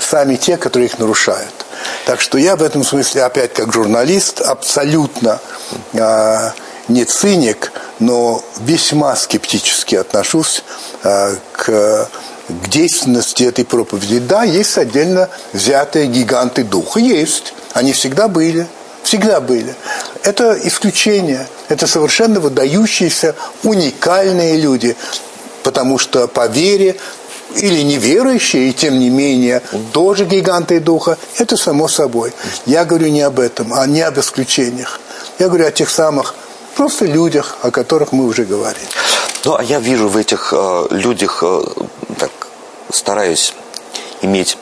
сами 0.00 0.36
те, 0.36 0.56
которые 0.56 0.88
их 0.88 0.98
нарушают. 0.98 1.54
Так 2.04 2.20
что 2.20 2.36
я 2.38 2.56
в 2.56 2.62
этом 2.62 2.84
смысле, 2.84 3.24
опять 3.24 3.54
как 3.54 3.72
журналист, 3.72 4.40
абсолютно 4.42 5.40
э, 5.94 6.50
не 6.88 7.04
циник, 7.04 7.72
но 8.00 8.44
весьма 8.58 9.16
скептически 9.16 9.94
отношусь 9.94 10.62
э, 11.04 11.36
к 11.52 12.08
к 12.50 12.68
действенности 12.68 13.44
этой 13.44 13.64
проповеди. 13.64 14.18
Да, 14.18 14.42
есть 14.42 14.76
отдельно 14.76 15.28
взятые 15.52 16.06
гиганты 16.06 16.64
духа. 16.64 17.00
Есть. 17.00 17.54
Они 17.72 17.92
всегда 17.92 18.28
были. 18.28 18.66
Всегда 19.02 19.40
были. 19.40 19.74
Это 20.22 20.58
исключение. 20.64 21.46
Это 21.68 21.86
совершенно 21.86 22.40
выдающиеся, 22.40 23.34
уникальные 23.62 24.56
люди. 24.56 24.96
Потому 25.62 25.98
что 25.98 26.26
по 26.26 26.46
вере 26.46 26.96
или 27.56 27.82
неверующие, 27.82 28.68
и 28.68 28.72
тем 28.72 28.98
не 28.98 29.10
менее, 29.10 29.62
тоже 29.92 30.24
гиганты 30.24 30.80
духа, 30.80 31.18
это 31.38 31.56
само 31.56 31.88
собой. 31.88 32.32
Я 32.66 32.84
говорю 32.84 33.08
не 33.08 33.22
об 33.22 33.40
этом, 33.40 33.72
а 33.72 33.86
не 33.86 34.02
об 34.02 34.18
исключениях. 34.18 35.00
Я 35.38 35.48
говорю 35.48 35.66
о 35.66 35.70
тех 35.70 35.90
самых 35.90 36.34
просто 36.76 37.06
людях, 37.06 37.56
о 37.62 37.70
которых 37.70 38.12
мы 38.12 38.24
уже 38.24 38.44
говорили. 38.44 38.86
Ну, 39.44 39.54
а 39.54 39.62
я 39.62 39.80
вижу 39.80 40.08
в 40.08 40.16
этих 40.16 40.52
э, 40.56 40.86
людях, 40.90 41.42
э, 41.42 41.62
так 42.18 42.30
стараюсь 42.92 43.54
иметь 44.22 44.58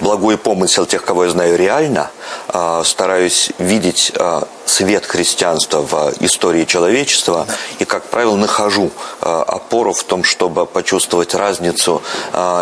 благой 0.00 0.36
помысел 0.36 0.86
тех, 0.86 1.04
кого 1.04 1.24
я 1.24 1.30
знаю 1.30 1.56
реально, 1.56 2.10
э, 2.48 2.82
стараюсь 2.84 3.50
видеть 3.58 4.12
э, 4.14 4.42
свет 4.64 5.06
христианства 5.06 5.80
в 5.80 6.12
истории 6.20 6.64
человечества 6.64 7.46
и, 7.78 7.84
как 7.84 8.04
правило, 8.04 8.36
нахожу 8.36 8.90
э, 9.20 9.44
опору 9.46 9.92
в 9.92 10.04
том, 10.04 10.24
чтобы 10.24 10.66
почувствовать 10.66 11.34
разницу 11.34 12.02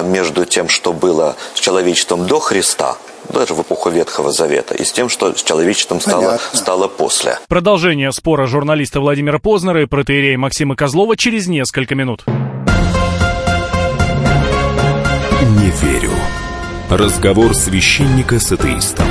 между 0.02 0.44
тем, 0.44 0.68
что 0.68 0.92
было 0.92 1.36
с 1.54 1.60
человечеством 1.60 2.26
до 2.26 2.40
Христа– 2.40 2.96
даже 3.32 3.54
в 3.54 3.62
эпоху 3.62 3.90
Ветхого 3.90 4.32
Завета, 4.32 4.74
и 4.74 4.84
с 4.84 4.92
тем, 4.92 5.08
что 5.08 5.34
с 5.34 5.42
человечеством 5.42 6.00
стало, 6.00 6.38
стало 6.52 6.88
после. 6.88 7.38
Продолжение 7.48 8.12
спора 8.12 8.46
журналиста 8.46 9.00
Владимира 9.00 9.38
Познера 9.38 9.82
и 9.82 9.86
протеерея 9.86 10.38
Максима 10.38 10.76
Козлова 10.76 11.16
через 11.16 11.46
несколько 11.46 11.94
минут. 11.94 12.24
Не 15.56 15.70
верю. 15.70 16.10
Разговор 16.90 17.54
священника 17.54 18.38
с 18.38 18.52
атеистом. 18.52 19.06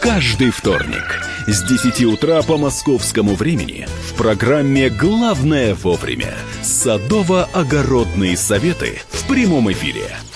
Каждый 0.00 0.50
вторник 0.50 1.22
с 1.46 1.62
10 1.62 2.04
утра 2.06 2.42
по 2.42 2.56
московскому 2.56 3.36
времени 3.36 3.86
в 4.10 4.14
программе 4.14 4.90
«Главное 4.90 5.76
вовремя» 5.76 6.34
садово-огородные 6.62 8.36
советы 8.36 9.00
в 9.10 9.28
прямом 9.28 9.70
эфире. 9.70 10.10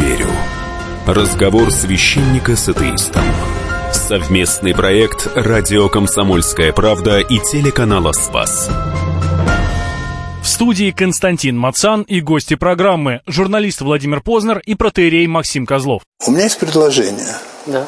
Верю. 0.00 0.28
Разговор 1.06 1.70
священника 1.70 2.56
с 2.56 2.68
атеистом. 2.68 3.24
Совместный 3.92 4.74
проект 4.74 5.28
«Радио 5.34 5.88
Комсомольская 5.88 6.72
правда» 6.72 7.20
и 7.20 7.38
телеканала 7.38 8.12
«Спас» 8.12 8.70
студии 10.60 10.90
Константин 10.90 11.56
Мацан 11.56 12.02
и 12.02 12.20
гости 12.20 12.54
программы, 12.54 13.22
журналист 13.26 13.80
Владимир 13.80 14.20
Познер 14.20 14.58
и 14.58 14.74
протеерей 14.74 15.26
Максим 15.26 15.64
Козлов. 15.64 16.02
У 16.26 16.30
меня 16.32 16.42
есть 16.42 16.58
предложение. 16.58 17.34
Да. 17.64 17.86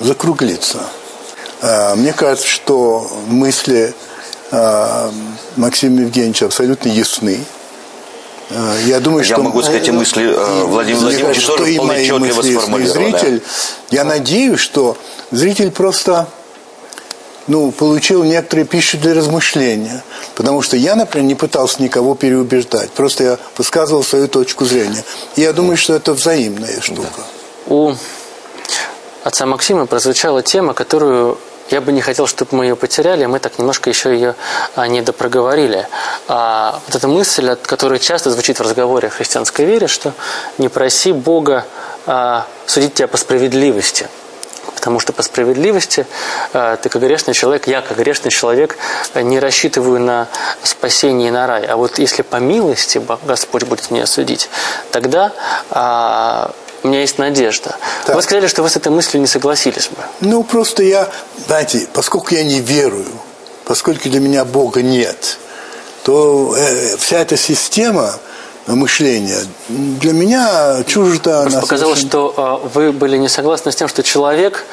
Закруглиться. 0.00 0.80
А, 1.62 1.94
мне 1.94 2.12
кажется, 2.12 2.48
что 2.48 3.08
мысли 3.28 3.94
а, 4.50 5.12
Максима 5.54 6.00
Евгеньевича 6.00 6.46
абсолютно 6.46 6.88
ясны. 6.88 7.38
Я 8.86 9.00
думаю, 9.00 9.24
я 9.24 9.34
что... 9.34 9.42
могу 9.42 9.62
сказать 9.62 9.82
эти 9.82 9.90
мысли 9.90 10.34
Владимир 10.64 11.00
Владимирович 11.00 11.44
тоже 11.44 11.74
вполне 11.74 12.06
четко 12.06 12.42
сформулировал. 12.42 12.94
Зритель, 12.94 13.38
да. 13.40 13.96
я 13.96 14.04
надеюсь, 14.04 14.60
что 14.60 14.96
зритель 15.30 15.70
просто 15.70 16.28
ну, 17.46 17.72
получил 17.72 18.24
некоторые 18.24 18.64
пищу 18.66 18.98
для 18.98 19.14
размышления. 19.14 20.02
Потому 20.34 20.62
что 20.62 20.76
я, 20.76 20.94
например, 20.94 21.26
не 21.26 21.34
пытался 21.34 21.82
никого 21.82 22.14
переубеждать. 22.14 22.90
Просто 22.90 23.24
я 23.24 23.38
высказывал 23.56 24.04
свою 24.04 24.28
точку 24.28 24.64
зрения. 24.64 25.02
И 25.36 25.40
я 25.40 25.52
думаю, 25.52 25.76
что 25.76 25.94
это 25.94 26.12
взаимная 26.12 26.80
штука. 26.80 27.08
Да. 27.16 27.74
У 27.74 27.94
отца 29.24 29.46
Максима 29.46 29.86
прозвучала 29.86 30.42
тема, 30.42 30.74
которую 30.74 31.38
я 31.70 31.80
бы 31.80 31.92
не 31.92 32.00
хотел, 32.00 32.26
чтобы 32.26 32.56
мы 32.56 32.64
ее 32.64 32.76
потеряли, 32.76 33.26
мы 33.26 33.38
так 33.38 33.58
немножко 33.58 33.90
еще 33.90 34.12
ее 34.12 34.34
а, 34.74 34.88
не 34.88 35.02
допроговорили. 35.02 35.86
А, 36.26 36.80
вот 36.86 36.94
эта 36.94 37.08
мысль, 37.08 37.56
которая 37.56 37.98
часто 37.98 38.30
звучит 38.30 38.58
в 38.58 38.62
разговоре 38.62 39.08
о 39.08 39.10
христианской 39.10 39.64
вере, 39.64 39.86
что 39.86 40.12
не 40.56 40.68
проси 40.68 41.12
Бога 41.12 41.64
а, 42.06 42.46
судить 42.66 42.94
тебя 42.94 43.08
по 43.08 43.16
справедливости– 43.16 44.08
Потому 44.74 45.00
что 45.00 45.12
по 45.12 45.22
справедливости 45.22 46.06
ты 46.52 46.88
как 46.88 47.02
грешный 47.02 47.34
человек, 47.34 47.66
я 47.66 47.80
как 47.80 47.98
грешный 47.98 48.30
человек 48.30 48.76
не 49.14 49.40
рассчитываю 49.40 49.98
на 49.98 50.28
спасение 50.62 51.28
и 51.28 51.30
на 51.32 51.48
рай. 51.48 51.64
А 51.66 51.76
вот 51.76 51.98
если 51.98 52.22
по 52.22 52.36
милости 52.36 53.02
Господь 53.24 53.64
будет 53.64 53.90
меня 53.90 54.06
судить, 54.06 54.48
тогда 54.92 55.32
а, 55.70 56.52
у 56.82 56.88
меня 56.88 57.00
есть 57.00 57.18
надежда. 57.18 57.76
Так. 58.06 58.16
Вы 58.16 58.22
сказали, 58.22 58.46
что 58.46 58.62
вы 58.62 58.70
с 58.70 58.76
этой 58.76 58.92
мыслью 58.92 59.20
не 59.20 59.26
согласились 59.26 59.88
бы. 59.88 60.02
Ну, 60.20 60.42
просто 60.42 60.82
я, 60.82 61.08
знаете, 61.46 61.86
поскольку 61.92 62.34
я 62.34 62.44
не 62.44 62.60
верую, 62.60 63.06
поскольку 63.64 64.08
для 64.08 64.20
меня 64.20 64.44
Бога 64.44 64.82
нет, 64.82 65.38
то 66.04 66.54
э, 66.56 66.96
вся 66.96 67.18
эта 67.18 67.36
система 67.36 68.14
мышления 68.66 69.38
для 69.68 70.12
меня 70.12 70.82
чуждо. 70.86 71.42
Просто 71.42 71.60
показалось, 71.60 72.00
совершенно... 72.00 72.30
что 72.32 72.62
э, 72.64 72.68
вы 72.74 72.92
были 72.92 73.16
не 73.16 73.28
согласны 73.28 73.72
с 73.72 73.76
тем, 73.76 73.88
что 73.88 74.02
человек, 74.02 74.64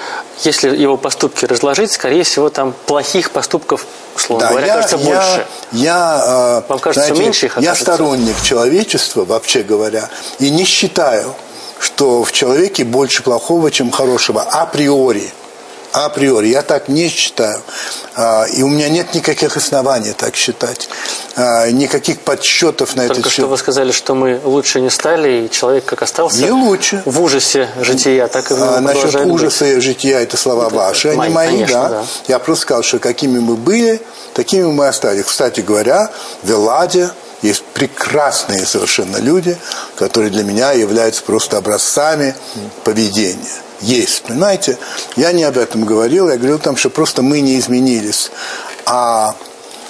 если 0.44 0.76
его 0.76 0.98
поступки 0.98 1.46
разложить, 1.46 1.92
скорее 1.92 2.24
всего, 2.24 2.50
там 2.50 2.74
плохих 2.86 3.32
поступков, 3.32 3.86
условно 4.16 4.48
да, 4.48 4.52
говоря, 4.52 4.68
я, 4.68 4.74
кажется 4.76 4.98
я, 4.98 5.04
больше. 5.04 5.48
Я, 5.72 6.64
Вам 6.68 6.80
кажется, 6.80 7.08
знаете, 7.08 7.24
меньше 7.24 7.46
их 7.48 7.58
окажется? 7.58 7.80
Я 7.80 7.94
сторонник 7.96 8.42
человечества, 8.44 9.26
вообще 9.26 9.64
говоря, 9.64 10.10
и 10.40 10.50
не 10.50 10.66
считаю, 10.66 11.34
что 11.80 12.24
в 12.24 12.32
человеке 12.32 12.84
больше 12.84 13.24
плохого, 13.24 13.72
чем 13.72 13.92
хорошего, 13.92 14.42
априори 14.42 15.32
априори. 15.96 16.48
Я 16.48 16.62
так 16.62 16.90
не 16.90 17.10
считаю. 17.10 17.62
А, 18.16 18.46
и 18.46 18.62
у 18.64 18.68
меня 18.68 18.90
нет 18.90 19.14
никаких 19.14 19.56
оснований 19.58 20.14
так 20.14 20.36
считать. 20.36 20.90
А, 21.36 21.70
никаких 21.70 22.20
подсчетов 22.20 22.96
на 22.96 23.08
Только 23.08 23.20
этот 23.22 23.32
счет. 23.32 23.44
что 23.44 23.48
вы 23.48 23.58
сказали, 23.58 23.92
что 23.92 24.16
мы 24.16 24.40
лучше 24.44 24.82
не 24.82 24.90
стали, 24.90 25.46
и 25.46 25.50
человек 25.50 25.86
как 25.86 26.02
остался 26.02 26.40
не 26.40 26.52
лучше. 26.52 27.02
в 27.06 27.22
ужасе 27.22 27.70
жития, 27.82 28.28
так 28.28 28.52
и 28.52 28.56
а, 28.56 28.82
Насчет 28.82 29.16
ужаса 29.26 29.66
и 29.66 29.80
жития, 29.80 30.20
это 30.20 30.38
слова 30.38 30.68
это, 30.68 30.76
ваши, 30.76 31.10
это, 31.10 31.22
а 31.22 31.28
не 31.28 31.34
мои, 31.34 31.48
конечно, 31.48 31.82
да. 31.82 31.90
да. 31.90 32.06
Я 32.28 32.40
просто 32.40 32.64
сказал, 32.64 32.84
что 32.84 33.00
какими 33.00 33.40
мы 33.40 33.56
были, 33.56 34.02
такими 34.34 34.64
мы 34.64 34.88
остались. 34.88 35.26
Кстати 35.26 35.62
говоря, 35.62 36.10
в 36.44 36.52
Эладе 36.52 37.10
есть 37.48 37.64
прекрасные 37.74 38.66
совершенно 38.66 39.18
люди, 39.18 39.58
которые 39.98 40.32
для 40.32 40.44
меня 40.44 40.72
являются 40.72 41.24
просто 41.24 41.58
образцами 41.58 42.36
поведения 42.84 43.62
есть. 43.82 44.24
Понимаете, 44.24 44.78
я 45.16 45.32
не 45.32 45.44
об 45.44 45.58
этом 45.58 45.86
говорил, 45.86 46.30
я 46.30 46.38
говорил 46.38 46.60
там, 46.60 46.78
что 46.78 46.90
просто 46.90 47.22
мы 47.22 47.42
не 47.42 47.60
изменились. 47.60 48.32
А, 48.86 49.36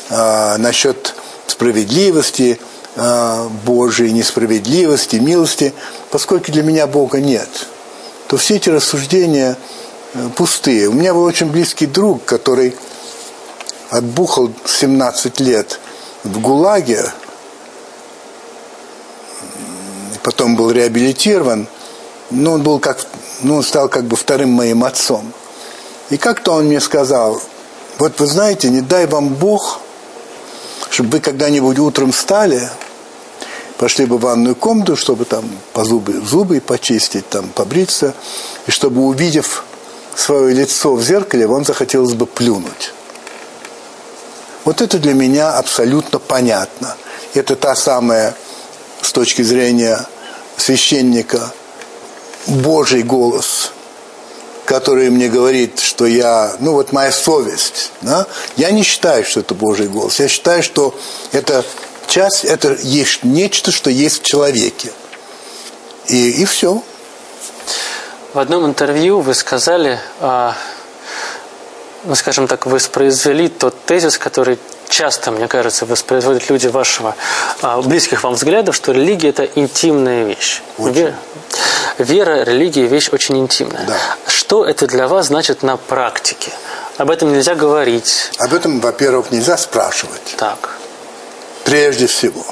а 0.09 0.57
насчет 0.57 1.15
справедливости 1.47 2.59
а, 2.95 3.49
Божией, 3.65 4.11
несправедливости, 4.11 5.17
милости, 5.17 5.73
поскольку 6.11 6.51
для 6.51 6.63
меня 6.63 6.87
Бога 6.87 7.19
нет, 7.19 7.49
то 8.27 8.37
все 8.37 8.55
эти 8.55 8.69
рассуждения 8.69 9.57
э, 10.13 10.29
пустые. 10.35 10.87
У 10.87 10.93
меня 10.93 11.13
был 11.13 11.23
очень 11.23 11.51
близкий 11.51 11.85
друг, 11.85 12.25
который 12.25 12.75
отбухал 13.89 14.51
17 14.65 15.39
лет 15.41 15.79
в 16.23 16.39
ГУЛАГе, 16.39 17.11
потом 20.25 20.55
был 20.55 20.71
реабилитирован, 20.71 21.67
но 22.31 22.53
он 22.53 22.63
был 22.63 22.79
как, 22.79 22.97
ну, 23.43 23.57
он 23.57 23.63
стал 23.63 23.89
как 23.89 24.05
бы 24.05 24.15
вторым 24.15 24.49
моим 24.49 24.83
отцом. 24.83 25.31
И 26.09 26.17
как-то 26.17 26.53
он 26.53 26.65
мне 26.65 26.81
сказал, 26.81 27.39
вот 27.99 28.19
вы 28.19 28.25
знаете, 28.25 28.71
не 28.71 28.81
дай 28.81 29.05
вам 29.05 29.27
Бог, 29.29 29.79
чтобы 30.89 31.11
вы 31.11 31.19
когда-нибудь 31.19 31.77
утром 31.77 32.11
встали, 32.11 32.67
пошли 33.77 34.07
бы 34.07 34.17
в 34.17 34.21
ванную 34.21 34.55
комнату, 34.55 34.95
чтобы 34.95 35.25
там 35.25 35.45
по 35.73 35.85
зубы, 35.85 36.13
зубы 36.13 36.59
почистить, 36.59 37.29
там 37.29 37.49
побриться, 37.49 38.15
и 38.65 38.71
чтобы, 38.71 39.01
увидев 39.01 39.63
свое 40.15 40.55
лицо 40.55 40.95
в 40.95 41.03
зеркале, 41.03 41.45
вам 41.45 41.63
захотелось 41.65 42.15
бы 42.15 42.25
плюнуть. 42.25 42.93
Вот 44.63 44.81
это 44.81 44.97
для 44.97 45.13
меня 45.13 45.55
абсолютно 45.55 46.17
понятно. 46.17 46.95
Это 47.35 47.55
та 47.55 47.75
самая, 47.75 48.33
с 49.03 49.11
точки 49.11 49.43
зрения 49.43 50.07
священника, 50.57 51.53
Божий 52.47 53.03
голос, 53.03 53.71
который 54.65 55.09
мне 55.09 55.29
говорит, 55.29 55.79
что 55.79 56.05
я, 56.05 56.55
ну 56.59 56.73
вот 56.73 56.91
моя 56.91 57.11
совесть, 57.11 57.91
да, 58.01 58.27
я 58.55 58.71
не 58.71 58.83
считаю, 58.83 59.23
что 59.25 59.39
это 59.39 59.55
Божий 59.55 59.87
голос. 59.87 60.19
Я 60.19 60.27
считаю, 60.27 60.63
что 60.63 60.95
это 61.31 61.65
часть, 62.07 62.45
это 62.45 62.77
есть 62.81 63.23
нечто, 63.23 63.71
что 63.71 63.89
есть 63.89 64.21
в 64.21 64.25
человеке. 64.25 64.91
И, 66.07 66.41
и 66.41 66.45
все. 66.45 66.81
В 68.33 68.39
одном 68.39 68.65
интервью 68.65 69.21
вы 69.21 69.33
сказали, 69.33 69.99
а, 70.19 70.55
ну, 72.03 72.15
скажем 72.15 72.47
так, 72.47 72.65
воспроизвели 72.65 73.47
тот 73.47 73.75
тезис, 73.85 74.17
который 74.17 74.59
часто, 74.95 75.31
мне 75.31 75.47
кажется, 75.47 75.85
воспроизводят 75.85 76.49
люди 76.49 76.67
вашего 76.67 77.15
а, 77.61 77.81
близких 77.81 78.23
вам 78.23 78.33
взглядов, 78.33 78.75
что 78.75 78.93
религия– 78.93 79.29
это 79.35 79.43
интимная 79.43 80.23
вещь. 80.23 80.61
Вера, 80.77 81.15
вера, 81.97 82.43
религия– 82.43 82.85
вещь 82.87 83.09
очень 83.11 83.37
интимная. 83.37 83.85
Да. 83.85 83.97
Что 84.27 84.65
это 84.65 84.87
для 84.87 85.07
вас 85.07 85.27
значит 85.27 85.63
на 85.63 85.75
практике? 85.75 86.51
Об 86.97 87.11
этом 87.11 87.33
нельзя 87.33 87.55
говорить. 87.55 88.31
Об 88.39 88.53
этом, 88.53 88.79
во-первых, 88.79 89.31
нельзя 89.31 89.57
спрашивать. 89.57 90.35
Так. 90.37 90.77
Прежде 91.65 92.07
всего. 92.07 92.45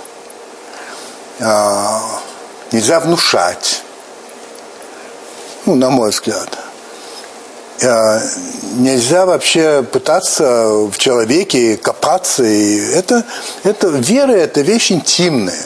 А, 1.40 2.02
нельзя 2.74 3.00
внушать. 3.00 3.84
Ну, 5.66 5.76
на 5.76 5.90
мой 5.90 6.10
взгляд. 6.10 6.50
А, 7.82 8.22
нельзя 8.76 9.26
вообще 9.26 9.84
пытаться 9.84 10.68
в 10.92 10.98
человеке 10.98 11.78
копаться. 11.78 12.44
И 12.44 12.78
это, 12.92 13.26
это, 13.64 13.88
вера– 13.88 14.32
это 14.34 14.62
вещь 14.62 14.92
интимная. 14.92 15.66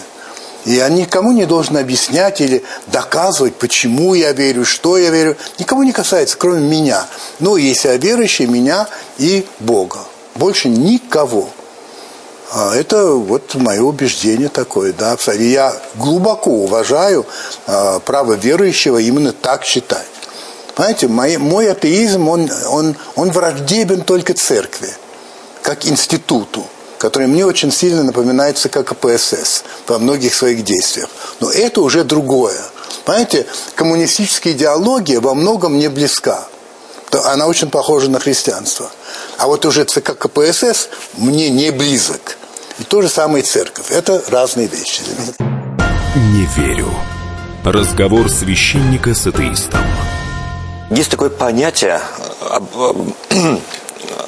И 0.65 0.73
я 0.73 0.89
никому 0.89 1.31
не 1.31 1.45
должен 1.45 1.77
объяснять 1.77 2.41
или 2.41 2.63
доказывать, 2.87 3.55
почему 3.55 4.13
я 4.15 4.33
верю, 4.33 4.65
что 4.65 4.97
я 4.97 5.09
верю. 5.09 5.37
Никому 5.59 5.83
не 5.83 5.93
касается, 5.93 6.37
кроме 6.37 6.67
меня. 6.67 7.05
Ну, 7.39 7.55
если 7.55 7.89
я 7.89 7.97
верующий, 7.97 8.47
меня 8.47 8.87
и 9.17 9.45
Бога. 9.59 9.99
Больше 10.35 10.69
никого. 10.69 11.49
А 12.51 12.75
это 12.75 13.11
вот 13.11 13.55
мое 13.55 13.81
убеждение 13.81 14.49
такое, 14.49 14.93
да, 14.93 15.17
И 15.33 15.43
я 15.43 15.73
глубоко 15.95 16.51
уважаю 16.51 17.25
а, 17.65 17.99
право 17.99 18.33
верующего 18.33 18.97
именно 18.97 19.33
так 19.33 19.63
считать. 19.63 20.16
Понимаете, 20.77 21.07
мой, 21.07 21.37
мой 21.37 21.71
атеизм, 21.71 22.29
он, 22.29 22.51
он, 22.69 22.95
он 23.15 23.31
враждебен 23.31 24.01
только 24.01 24.35
церкви, 24.35 24.93
как 25.63 25.85
институту 25.85 26.65
который 26.97 27.27
мне 27.27 27.45
очень 27.45 27.71
сильно 27.71 28.01
напоминается 28.01 28.69
как 28.69 28.87
КПСС 28.87 29.63
во 29.87 29.99
многих 29.99 30.33
своих 30.33 30.63
действиях. 30.63 31.09
Но 31.39 31.51
это 31.51 31.81
уже 31.81 32.03
другое. 32.03 32.59
Понимаете, 33.05 33.45
коммунистическая 33.75 34.53
идеология 34.53 35.19
во 35.19 35.35
многом 35.35 35.77
не 35.77 35.89
близка. 35.89 36.47
Она 37.25 37.45
очень 37.45 37.69
похожа 37.69 38.09
на 38.09 38.19
христианство. 38.19 38.89
А 39.37 39.45
вот 39.45 39.63
уже 39.65 39.83
ЦК 39.83 40.17
КПСС 40.17 40.89
мне 41.13 41.51
не 41.51 41.69
близок. 41.71 42.37
И 42.79 42.83
то 42.83 43.03
же 43.03 43.09
самое 43.09 43.43
и 43.43 43.45
церковь. 43.45 43.91
Это 43.91 44.23
разные 44.29 44.65
вещи. 44.65 45.03
Не 46.15 46.47
верю. 46.57 46.89
Разговор 47.63 48.27
священника 48.31 49.13
с 49.13 49.27
атеистом. 49.27 49.83
Есть 50.89 51.11
такое 51.11 51.29
понятие 51.29 52.01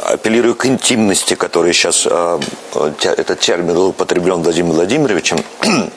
апеллирую 0.04 0.56
к 0.56 0.66
интимности, 0.66 1.36
который 1.36 1.72
сейчас 1.72 2.06
э, 2.06 2.40
этот 3.02 3.40
термин 3.40 3.76
был 3.76 3.88
употреблен 3.88 4.42
Владимиром 4.44 4.76
Владимировичем, 4.76 5.38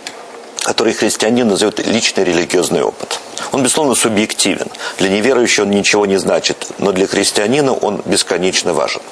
который 0.62 0.92
христианин 0.92 1.48
называет 1.48 1.84
личный 1.84 2.22
религиозный 2.22 2.82
опыт. 2.82 3.18
Он, 3.50 3.62
безусловно, 3.62 3.96
субъективен. 3.96 4.68
Для 4.98 5.08
неверующего 5.08 5.64
он 5.64 5.70
ничего 5.70 6.06
не 6.06 6.18
значит, 6.18 6.68
но 6.78 6.92
для 6.92 7.08
христианина 7.08 7.72
он 7.72 8.00
бесконечно 8.04 8.72
важен. 8.72 9.02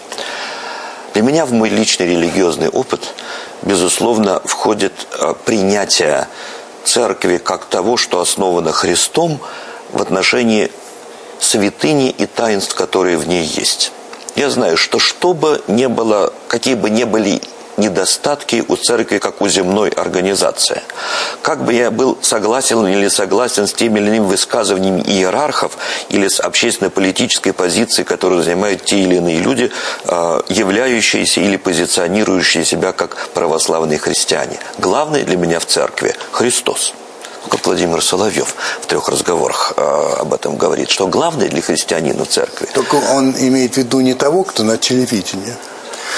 Для 1.15 1.23
меня 1.23 1.47
в 1.47 1.53
мой 1.53 1.69
личный 1.69 2.07
религиозный 2.07 2.69
опыт, 2.69 3.15
безусловно, 3.63 4.41
входит 4.45 4.93
э, 5.19 5.35
принятие 5.45 6.29
церкви 6.85 7.39
как 7.39 7.65
того, 7.65 7.97
что 7.97 8.21
основано 8.21 8.71
Христом 8.71 9.41
в 9.93 10.01
отношении 10.01 10.71
святыни 11.41 12.11
и 12.11 12.27
таинств, 12.27 12.75
которые 12.75 13.17
в 13.17 13.27
ней 13.27 13.45
есть. 13.45 13.93
Я 14.37 14.51
знаю, 14.51 14.77
что 14.77 14.99
что 14.99 15.35
бы 15.35 15.63
ни 15.67 15.87
было, 15.87 16.33
какие 16.49 16.75
бы 16.75 16.91
ни 16.91 17.05
были 17.05 17.41
недостатки 17.81 18.65
у 18.69 18.77
церкви, 18.77 19.19
как 19.19 19.41
у 19.41 19.49
земной 19.49 19.89
организации. 19.91 20.83
Как 21.43 21.65
бы 21.65 21.73
я 21.73 21.91
был 21.91 22.19
согласен 22.21 22.87
или 22.87 23.09
согласен 23.09 23.67
с 23.67 23.73
теми 23.73 23.99
или 23.99 24.09
иными 24.09 24.27
высказываниями 24.27 25.01
иерархов 25.01 25.79
или 26.11 26.29
с 26.29 26.41
общественно-политической 26.41 27.53
позицией, 27.53 28.05
которую 28.05 28.43
занимают 28.43 28.85
те 28.85 29.01
или 29.01 29.17
иные 29.17 29.39
люди, 29.39 29.71
а, 30.05 30.43
являющиеся 30.49 31.41
или 31.41 31.57
позиционирующие 31.57 32.65
себя 32.65 32.93
как 32.93 33.17
православные 33.35 33.99
христиане. 33.99 34.59
Главное 34.79 35.25
для 35.25 35.37
меня 35.37 35.59
в 35.59 35.67
церкви– 35.67 36.15
Христос 36.33 36.95
как 37.49 37.65
Владимир 37.67 38.03
Соловьев 38.03 38.55
в 38.83 38.87
трех 38.87 39.09
разговорах 39.09 39.73
э, 39.77 40.15
об 40.21 40.35
этом 40.35 40.57
говорит, 40.57 40.91
что 40.91 41.07
главное 41.07 41.49
для 41.49 41.63
христианина 41.63 42.25
церкви. 42.25 42.69
Только 42.75 42.97
он 42.97 43.35
имеет 43.39 43.75
в 43.75 43.77
виду 43.79 44.01
не 44.01 44.15
того, 44.15 44.45
кто 44.45 44.63
на 44.63 44.77
телевидении. 44.77 45.55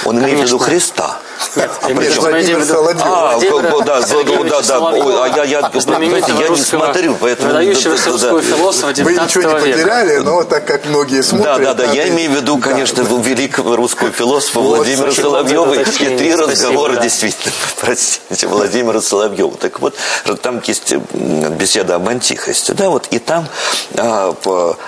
Он 0.04 0.18
имеет 0.18 0.40
в 0.40 0.42
виду 0.44 0.58
Христа. 0.58 1.18
Нет, 1.56 1.70
а 1.82 1.88
Владимир 1.88 2.64
Соловьев. 2.64 3.02
А, 3.04 3.38
да, 3.84 4.00
да, 4.00 4.62
да, 4.62 5.24
а 5.24 5.28
я, 5.28 5.44
я, 5.44 5.70
я 5.70 6.48
не 6.48 6.56
смотрю, 6.56 7.16
поэтому... 7.20 7.48
Выдающегося 7.48 8.10
русского 8.10 8.42
философа 8.42 8.92
19 8.92 9.04
Вы 9.04 9.42
ничего 9.42 9.52
не 9.52 9.60
потеряли, 9.60 10.16
но 10.18 10.44
так 10.44 10.64
как 10.64 10.86
многие 10.86 11.22
смотрят... 11.22 11.58
Да, 11.58 11.74
да, 11.74 11.86
да, 11.86 11.92
я 11.92 12.08
имею 12.08 12.30
в 12.32 12.36
виду, 12.36 12.58
конечно, 12.58 13.02
великого 13.02 13.76
русского 13.76 14.10
философа 14.10 14.60
Владимира 14.60 15.12
Соловьева 15.12 15.74
и 15.74 16.16
три 16.16 16.34
разговора, 16.34 16.96
действительно, 16.96 17.52
простите, 17.80 18.46
Владимира 18.46 19.00
Соловьева. 19.00 19.56
Так 19.56 19.80
вот, 19.80 19.94
там 20.42 20.62
есть 20.64 20.94
беседа 20.94 21.96
об 21.96 22.08
антихристе, 22.08 22.74
да, 22.74 22.88
вот, 22.88 23.08
и 23.10 23.18
там 23.18 23.48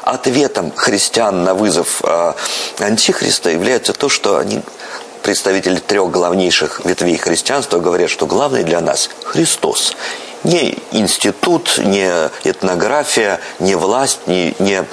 ответом 0.03 0.73
христиан 0.75 1.45
на 1.45 1.55
вызов 1.55 2.03
антихриста 2.79 3.51
является 3.51 3.93
то, 3.93 4.09
что 4.09 4.39
они 4.39 4.63
представители 5.25 5.77
трех 5.77 6.11
главнейших 6.11 6.85
ветвей 6.85 7.17
христианства 7.17 7.81
говорят, 7.81 8.11
что 8.11 8.27
главный 8.27 8.63
для 8.63 8.81
нас– 8.81 9.09
Христос. 9.25 9.97
Не 10.45 10.77
институт, 10.93 11.79
не 11.79 12.31
этнография, 12.45 13.41
не 13.59 13.75
власть, 13.75 14.27
не, 14.27 14.55
не 14.59 14.85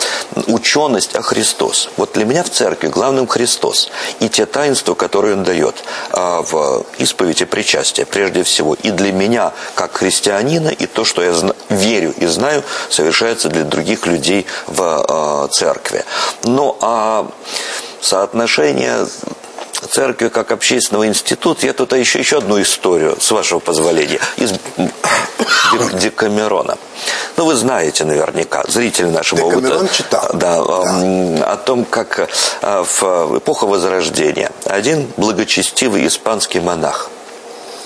ученость, 0.48 1.14
а 1.16 1.22
Христос. 1.22 1.90
Вот 1.98 2.14
для 2.14 2.24
меня 2.24 2.44
в 2.44 2.50
церкви 2.50 2.88
главным 2.88 3.28
Христос. 3.28 3.90
И 4.22 4.30
те 4.30 4.46
таинства, 4.46 4.94
которые 4.96 5.36
Он 5.36 5.44
дает 5.44 5.76
а, 6.12 6.42
в 6.42 6.86
исповеди 7.00 7.44
причастия, 7.44 8.06
прежде 8.06 8.44
всего. 8.44 8.76
И 8.76 8.92
для 8.92 9.12
меня, 9.12 9.52
как 9.76 9.98
христианина, 9.98 10.70
и 10.70 10.86
то, 10.86 11.04
что 11.04 11.22
я 11.22 11.34
верю 11.68 12.14
и 12.18 12.26
знаю, 12.28 12.64
совершается 12.90 13.50
для 13.50 13.66
других 13.66 14.08
людей 14.08 14.46
в 14.68 14.80
а, 14.82 15.48
церкви. 15.50 16.06
Ну, 16.46 16.78
а 16.80 17.28
соотношение 18.00 19.06
церкви 19.90 20.30
как 20.30 20.52
общественного 20.52 21.08
института, 21.08 21.66
я 21.66 21.74
тут 21.74 21.94
еще, 21.94 22.20
еще 22.20 22.38
одну 22.38 22.62
историю, 22.62 23.18
с 23.20 23.32
вашего 23.32 23.60
позволения, 23.60 24.20
из 24.38 24.54
Декамерона. 25.94 26.78
Ну, 27.38 27.46
вы 27.46 27.56
знаете 27.56 28.06
наверняка, 28.06 28.64
зрители 28.68 29.08
наши 29.08 29.36
Декамерон 29.36 29.74
могут... 29.74 29.92
читал. 29.92 30.30
Да, 30.34 30.64
да, 30.64 31.54
о 31.54 31.58
том, 31.58 31.86
как 31.86 32.20
э, 32.20 32.84
в 32.84 33.38
эпоху 33.38 33.68
Возрождения 33.68 34.52
один 34.66 35.08
благочестивый 35.18 36.06
испанский 36.08 36.60
монах 36.60 37.10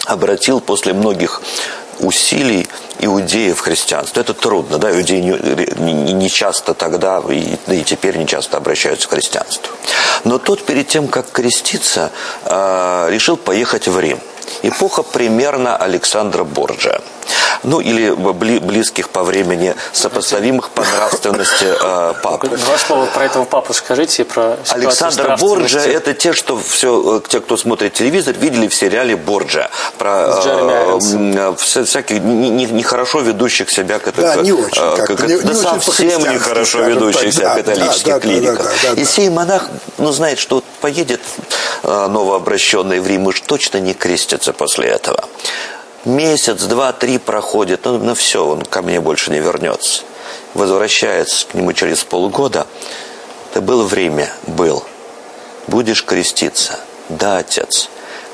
обратил 0.05 0.59
после 0.59 0.93
многих 0.93 1.41
усилий 1.99 2.67
иудеев 2.99 3.57
в 3.57 3.61
христианство. 3.61 4.19
Это 4.21 4.33
трудно, 4.33 4.77
да, 4.77 4.91
иудеи 4.91 5.19
не, 5.19 5.93
не, 5.93 6.13
не 6.13 6.29
часто 6.29 6.73
тогда 6.73 7.21
и, 7.29 7.57
и 7.67 7.83
теперь 7.83 8.17
не 8.17 8.27
часто 8.27 8.57
обращаются 8.57 9.07
к 9.07 9.11
христианству. 9.11 9.73
Но 10.23 10.37
тот 10.37 10.65
перед 10.65 10.87
тем, 10.87 11.07
как 11.07 11.31
креститься, 11.31 12.11
э, 12.45 13.07
решил 13.09 13.37
поехать 13.37 13.87
в 13.87 13.99
Рим. 13.99 14.19
Эпоха 14.63 15.03
примерно 15.03 15.75
Александра 15.75 16.43
Борджа 16.43 17.01
ну 17.63 17.79
или 17.79 18.11
близких 18.11 19.09
по 19.09 19.23
времени, 19.23 19.75
сопоставимых 19.91 20.69
по 20.69 20.83
нравственности 20.83 21.65
э, 21.65 22.13
пап. 22.21 22.47
Два 22.47 22.77
слова 22.77 23.05
про 23.07 23.25
этого 23.25 23.45
папу 23.45 23.73
скажите, 23.73 24.25
про 24.25 24.57
Александр 24.69 25.35
Борджа– 25.39 25.79
это 25.85 26.13
те, 26.13 26.33
что 26.33 26.57
все, 26.57 27.17
э, 27.17 27.21
те, 27.27 27.39
кто 27.39 27.57
смотрит 27.57 27.93
телевизор, 27.93 28.35
видели 28.37 28.67
в 28.67 28.75
сериале 28.75 29.15
Борджа. 29.15 29.69
Про 29.97 30.41
э, 30.43 30.99
э 30.99 31.55
всяких 31.57 32.21
нехорошо 32.21 33.19
не, 33.19 33.25
не 33.25 33.31
ведущих 33.31 33.69
себя 33.69 33.99
католиков. 33.99 34.35
Да, 34.35 34.41
не 34.41 34.51
очень. 34.51 34.81
Э, 34.81 35.05
как, 35.05 35.27
не, 35.27 35.37
да 35.37 35.49
не 35.49 35.55
совсем 35.55 36.21
нехорошо 36.21 36.81
ведущихся 36.81 37.41
да, 37.41 37.55
католических 37.55 38.13
да, 38.13 38.19
клириков. 38.19 38.57
Да, 38.57 38.63
да, 38.63 38.89
да, 38.89 38.95
да, 38.95 39.01
И 39.01 39.05
сей 39.05 39.29
монах, 39.29 39.69
ну, 39.97 40.11
знает, 40.11 40.39
что 40.39 40.63
поедет 40.81 41.21
э, 41.83 42.07
новообращенный 42.07 42.99
в 42.99 43.07
Рим, 43.07 43.27
уж 43.27 43.41
точно 43.41 43.79
не 43.79 43.93
крестится 43.93 44.53
после 44.53 44.87
этого. 44.87 45.23
Месяц, 46.05 46.61
два, 46.63 46.93
три 46.93 47.17
проходит, 47.17 47.85
ну, 47.85 47.97
ну 47.97 48.13
все, 48.13 48.45
он 48.45 48.63
ко 48.63 48.81
мне 48.81 49.01
больше 49.01 49.31
не 49.31 49.39
вернется. 49.39 50.03
Возвращается 50.53 51.47
к 51.47 51.53
нему 51.53 51.73
через 51.73 52.03
полгода. 52.03 52.67
Это 53.51 53.61
было 53.61 53.83
время, 53.83 54.31
был. 54.47 54.83
Будешь 55.67 56.05
креститься? 56.05 56.79
Да, 57.09 57.37
отец. 57.37 57.89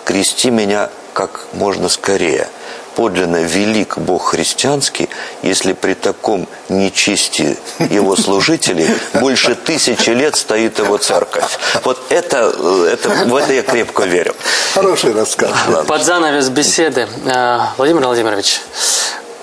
Крести 0.06 0.52
меня 0.52 0.90
как 1.14 1.48
можно 1.54 1.90
скорее– 1.90 2.48
подлинно 2.96 3.44
велик 3.44 3.98
Бог 3.98 4.32
христианский, 4.32 5.10
если 5.42 5.74
при 5.74 5.94
таком 5.94 6.48
нечестии 6.70 7.58
его 7.90 8.16
служителей 8.16 8.88
больше 9.14 9.56
тысячи 9.56 10.10
лет 10.10 10.36
стоит 10.36 10.80
его 10.80 10.98
церковь. 10.98 11.58
Вот 11.84 12.00
это, 12.10 12.54
это 12.92 13.10
в 13.10 13.36
это 13.36 13.54
я 13.54 13.64
крепко 13.64 14.04
верю. 14.04 14.36
Хороший 14.74 15.14
рассказ. 15.14 15.52
Под 15.88 16.04
занавес 16.04 16.50
беседы. 16.50 17.08
А, 17.26 17.74
Владимир 17.78 18.06
Владимирович, 18.06 18.62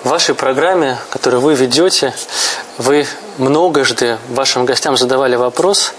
в 0.05 0.09
вашей 0.09 0.35
программе, 0.35 0.99
которую 1.11 1.41
вы 1.41 1.55
ведете, 1.55 2.15
вы 2.79 3.07
многожды 3.39 4.19
вашим 4.29 4.65
гостям 4.65 4.97
задавали 4.97 5.37
вопрос, 5.37 5.93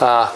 а, 0.00 0.32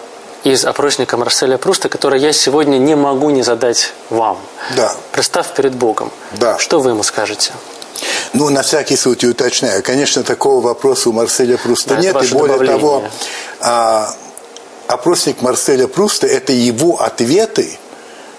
из 0.52 0.64
опросника 0.64 1.16
Марселя 1.16 1.58
Пруста, 1.58 1.88
который 1.88 2.20
я 2.20 2.32
сегодня 2.32 2.78
не 2.78 2.94
могу 2.94 3.30
не 3.30 3.42
задать 3.42 3.92
вам. 4.10 4.38
Да. 4.76 4.94
Представь 5.10 5.52
перед 5.54 5.74
Богом. 5.74 6.12
Да. 6.32 6.56
Что 6.58 6.78
вы 6.78 6.90
ему 6.90 7.02
скажете? 7.02 7.52
Ну, 8.32 8.48
на 8.50 8.62
всякий 8.62 8.96
случай 8.96 9.26
уточняю. 9.26 9.82
Конечно, 9.82 10.22
такого 10.22 10.60
вопроса 10.60 11.08
у 11.08 11.12
Марселя 11.12 11.58
Пруста 11.58 11.94
да, 11.94 12.00
нет. 12.00 12.22
И 12.22 12.28
более 12.28 12.58
добавление. 12.58 12.78
того, 12.78 13.04
а, 13.60 14.14
опросник 14.86 15.42
Марселя 15.42 15.88
Пруста– 15.88 16.26
это 16.28 16.52
его 16.52 17.00
ответы 17.00 17.78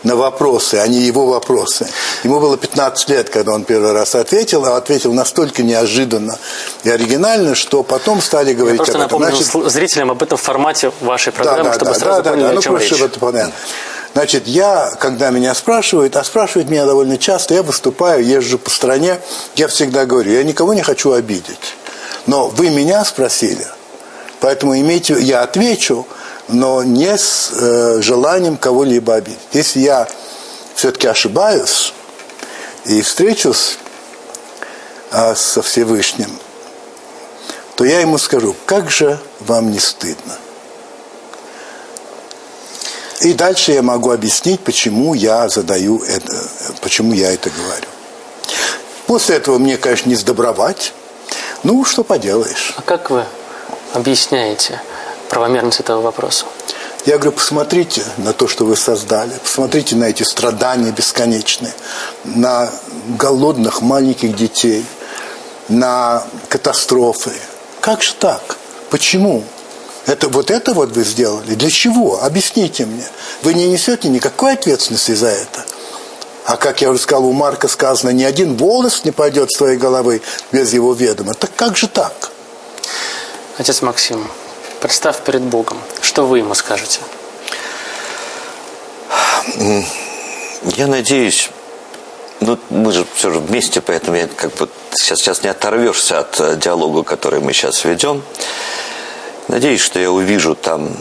на 0.08 0.16
вопросы, 0.16 0.76
а 0.76 0.88
не 0.88 1.00
его 1.00 1.26
вопросы. 1.26 1.88
Ему 2.24 2.40
было 2.40 2.58
15 2.58 3.10
лет, 3.10 3.30
когда 3.30 3.52
он 3.52 3.66
первый 3.66 3.92
раз 3.92 4.16
ответил, 4.16 4.66
а 4.66 4.78
ответил 4.78 5.14
настолько 5.14 5.64
неожиданно 5.64 6.40
и 6.84 6.90
оригинально, 6.90 7.56
что 7.56 7.84
потом 7.84 8.22
стали 8.22 8.54
говорить 8.54 8.80
Я 8.80 8.86
просто 8.86 9.04
об 9.04 9.06
этом. 9.08 9.22
напомню 9.22 9.44
Значит, 9.44 9.72
зрителям 9.72 10.12
об 10.12 10.24
этом 10.24 10.38
формате 10.38 10.92
вашей 11.02 11.34
программы, 11.34 11.64
да, 11.64 11.70
да, 11.70 11.74
чтобы 11.74 11.92
да, 11.92 12.00
сразу 12.00 12.24
да, 12.24 12.30
поняли, 12.32 12.44
да, 12.44 12.50
о 12.50 12.54
ну, 12.54 12.62
чем 12.62 12.78
речь. 12.78 12.92
Это 12.92 13.20
понятно. 13.20 13.54
Значит, 14.14 14.48
я, 14.48 14.92
когда 15.00 15.30
меня 15.30 15.54
спрашивают, 15.54 16.16
а 16.16 16.24
спрашивают 16.24 16.70
меня 16.70 16.86
довольно 16.86 17.18
часто, 17.18 17.54
я 17.54 17.62
выступаю, 17.62 18.26
езжу 18.26 18.58
по 18.58 18.70
стране, 18.70 19.20
я 19.56 19.68
всегда 19.68 20.06
говорю, 20.06 20.32
я 20.32 20.44
никого 20.44 20.74
не 20.74 20.82
хочу 20.82 21.12
обидеть. 21.12 21.76
Но 22.26 22.48
вы 22.48 22.70
меня 22.70 23.04
спросили, 23.06 23.68
поэтому 24.40 24.76
имейте, 24.80 25.20
я 25.20 25.42
отвечу, 25.42 26.08
но 26.48 26.84
не 26.84 27.18
с 27.18 27.52
э, 27.54 28.02
желанием 28.02 28.58
кого-либо 28.58 29.16
обидеть. 29.16 29.40
Если 29.52 29.80
я 29.82 30.08
все-таки 30.76 31.08
ошибаюсь 31.08 31.94
и 32.86 33.02
встречусь 33.02 33.78
э, 35.12 35.36
со 35.36 35.62
Всевышним, 35.62 36.32
то 37.76 37.84
я 37.84 38.00
ему 38.00 38.18
скажу, 38.18 38.56
как 38.66 38.90
же 38.90 39.20
вам 39.40 39.72
не 39.72 39.80
стыдно. 39.80 40.38
И 43.22 43.34
дальше 43.34 43.72
я 43.72 43.82
могу 43.82 44.12
объяснить, 44.12 44.62
почему 44.62 45.14
я 45.14 45.50
задаю 45.50 46.04
это, 46.04 46.34
почему 46.82 47.14
я 47.14 47.34
это 47.34 47.50
говорю. 47.50 47.88
После 49.08 49.38
этого 49.38 49.58
мне, 49.58 49.78
конечно, 49.78 50.10
не 50.10 50.16
сдобровать. 50.16 50.94
Ну, 51.64 51.84
что 51.84 52.04
поделаешь. 52.04 52.74
А 52.78 52.82
как 52.82 53.10
вы 53.10 53.26
объясняете 53.94 54.82
правомерность 55.30 55.80
этого 55.80 56.02
вопроса? 56.02 56.46
Я 57.06 57.18
говорю, 57.18 57.32
посмотрите 57.34 58.04
на 58.18 58.34
то, 58.34 58.48
что 58.48 58.66
вы 58.66 58.76
создали, 58.76 59.32
посмотрите 59.42 59.96
на 59.96 60.06
эти 60.06 60.24
страдания 60.24 60.92
бесконечные, 60.92 61.74
на 62.26 62.70
голодных 63.18 63.82
маленьких 63.82 64.36
детей, 64.36 64.86
на 65.70 66.24
катастрофы. 66.50 67.32
Как 67.80 68.04
же 68.04 68.14
так? 68.14 68.58
Почему? 68.90 69.44
Это 70.06 70.30
вот 70.30 70.52
это 70.52 70.74
вот 70.74 70.92
вы 70.92 71.04
сделали? 71.04 71.56
Для 71.56 71.70
чего? 71.70 72.22
Объясните 72.24 72.86
мне. 72.86 73.06
Вы 73.44 73.54
не 73.54 73.68
несете 73.68 74.08
никакой 74.10 74.54
ответственности 74.54 75.14
за 75.14 75.28
это. 75.28 75.66
А 76.46 76.56
как 76.56 76.82
я 76.82 76.90
уже 76.90 77.02
сказал, 77.02 77.26
у 77.26 77.34
Марка 77.34 77.68
сказано, 77.68 78.12
ни 78.12 78.24
один 78.24 78.56
волос 78.56 79.04
не 79.04 79.12
пойдет 79.12 79.52
с 79.52 79.58
твоей 79.58 79.78
головы 79.78 80.22
без 80.54 80.74
его 80.74 80.94
ведома. 80.94 81.34
Так 81.34 81.52
как 81.58 81.76
же 81.76 81.90
так? 81.90 82.32
Отец 83.58 83.82
Максим, 83.82 84.30
представь 84.80 85.22
перед 85.24 85.42
Богом, 85.42 85.78
что 86.02 86.26
вы 86.26 86.40
ему 86.40 86.56
скажете? 86.56 87.00
Я 90.76 90.88
надеюсь, 90.88 91.50
ну, 92.40 92.58
мы 92.70 92.92
же 92.92 93.06
все 93.16 93.32
же 93.32 93.40
вместе, 93.40 93.82
поэтому 93.82 94.18
я 94.18 94.28
как 94.28 94.54
бы 94.56 94.70
сейчас, 94.92 95.20
сейчас 95.20 95.44
не 95.44 95.50
оторвешься 95.50 96.20
от 96.20 96.40
э, 96.40 96.56
диалога, 96.56 97.04
который 97.04 97.40
мы 97.40 97.54
сейчас 97.54 97.84
ведем. 97.86 98.24
Надеюсь, 99.48 99.82
что 99.82 100.00
я 100.00 100.12
увижу 100.12 100.56
там 100.56 100.96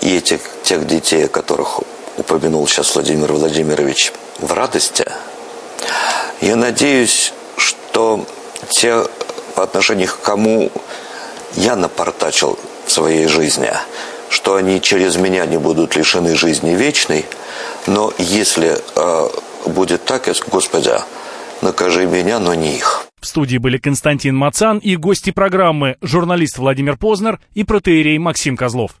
и 0.00 0.16
этих 0.16 0.40
тех 0.62 0.86
детей, 0.86 1.26
о 1.26 1.28
которых 1.28 1.80
упомянул 2.16 2.66
сейчас 2.66 2.94
Владимир 2.94 3.32
Владимирович, 3.32 4.12
в 4.38 4.52
радости. 4.52 5.06
Я 6.40 6.56
надеюсь, 6.56 7.32
что 7.56 8.26
те, 8.68 9.04
по 9.54 9.62
отношению 9.62 10.08
к 10.08 10.20
кому 10.20 10.70
я 11.54 11.76
напортачил 11.76 12.58
в 12.86 12.92
своей 12.92 13.26
жизни, 13.26 13.70
что 14.30 14.54
они 14.56 14.80
через 14.80 15.16
меня 15.16 15.46
не 15.46 15.58
будут 15.58 15.96
лишены 15.96 16.36
жизни 16.36 16.70
вечной, 16.74 17.26
но 17.86 18.12
если 18.18 18.76
э, 18.94 19.28
будет 19.68 20.04
так, 20.04 20.26
я 20.26 20.34
скажу, 20.34 20.50
Господи, 20.52 20.92
накажи 21.62 22.06
меня, 22.06 22.38
но 22.38 22.54
не 22.54 22.76
их. 22.76 23.06
В 23.20 23.26
студии 23.26 23.58
были 23.58 23.78
Константин 23.78 24.36
Мацан 24.36 24.78
и 24.78 24.96
гости 24.96 25.30
программы, 25.30 25.96
журналист 26.00 26.58
Владимир 26.58 26.96
Познер 26.96 27.40
и 27.54 27.64
протеерей 27.64 28.18
Максим 28.18 28.56
Козлов. 28.56 28.92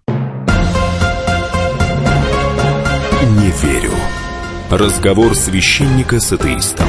Не 3.22 3.50
верю. 3.62 3.92
Разговор 4.70 5.36
священника 5.36 6.18
с 6.18 6.32
атеистом. 6.32 6.88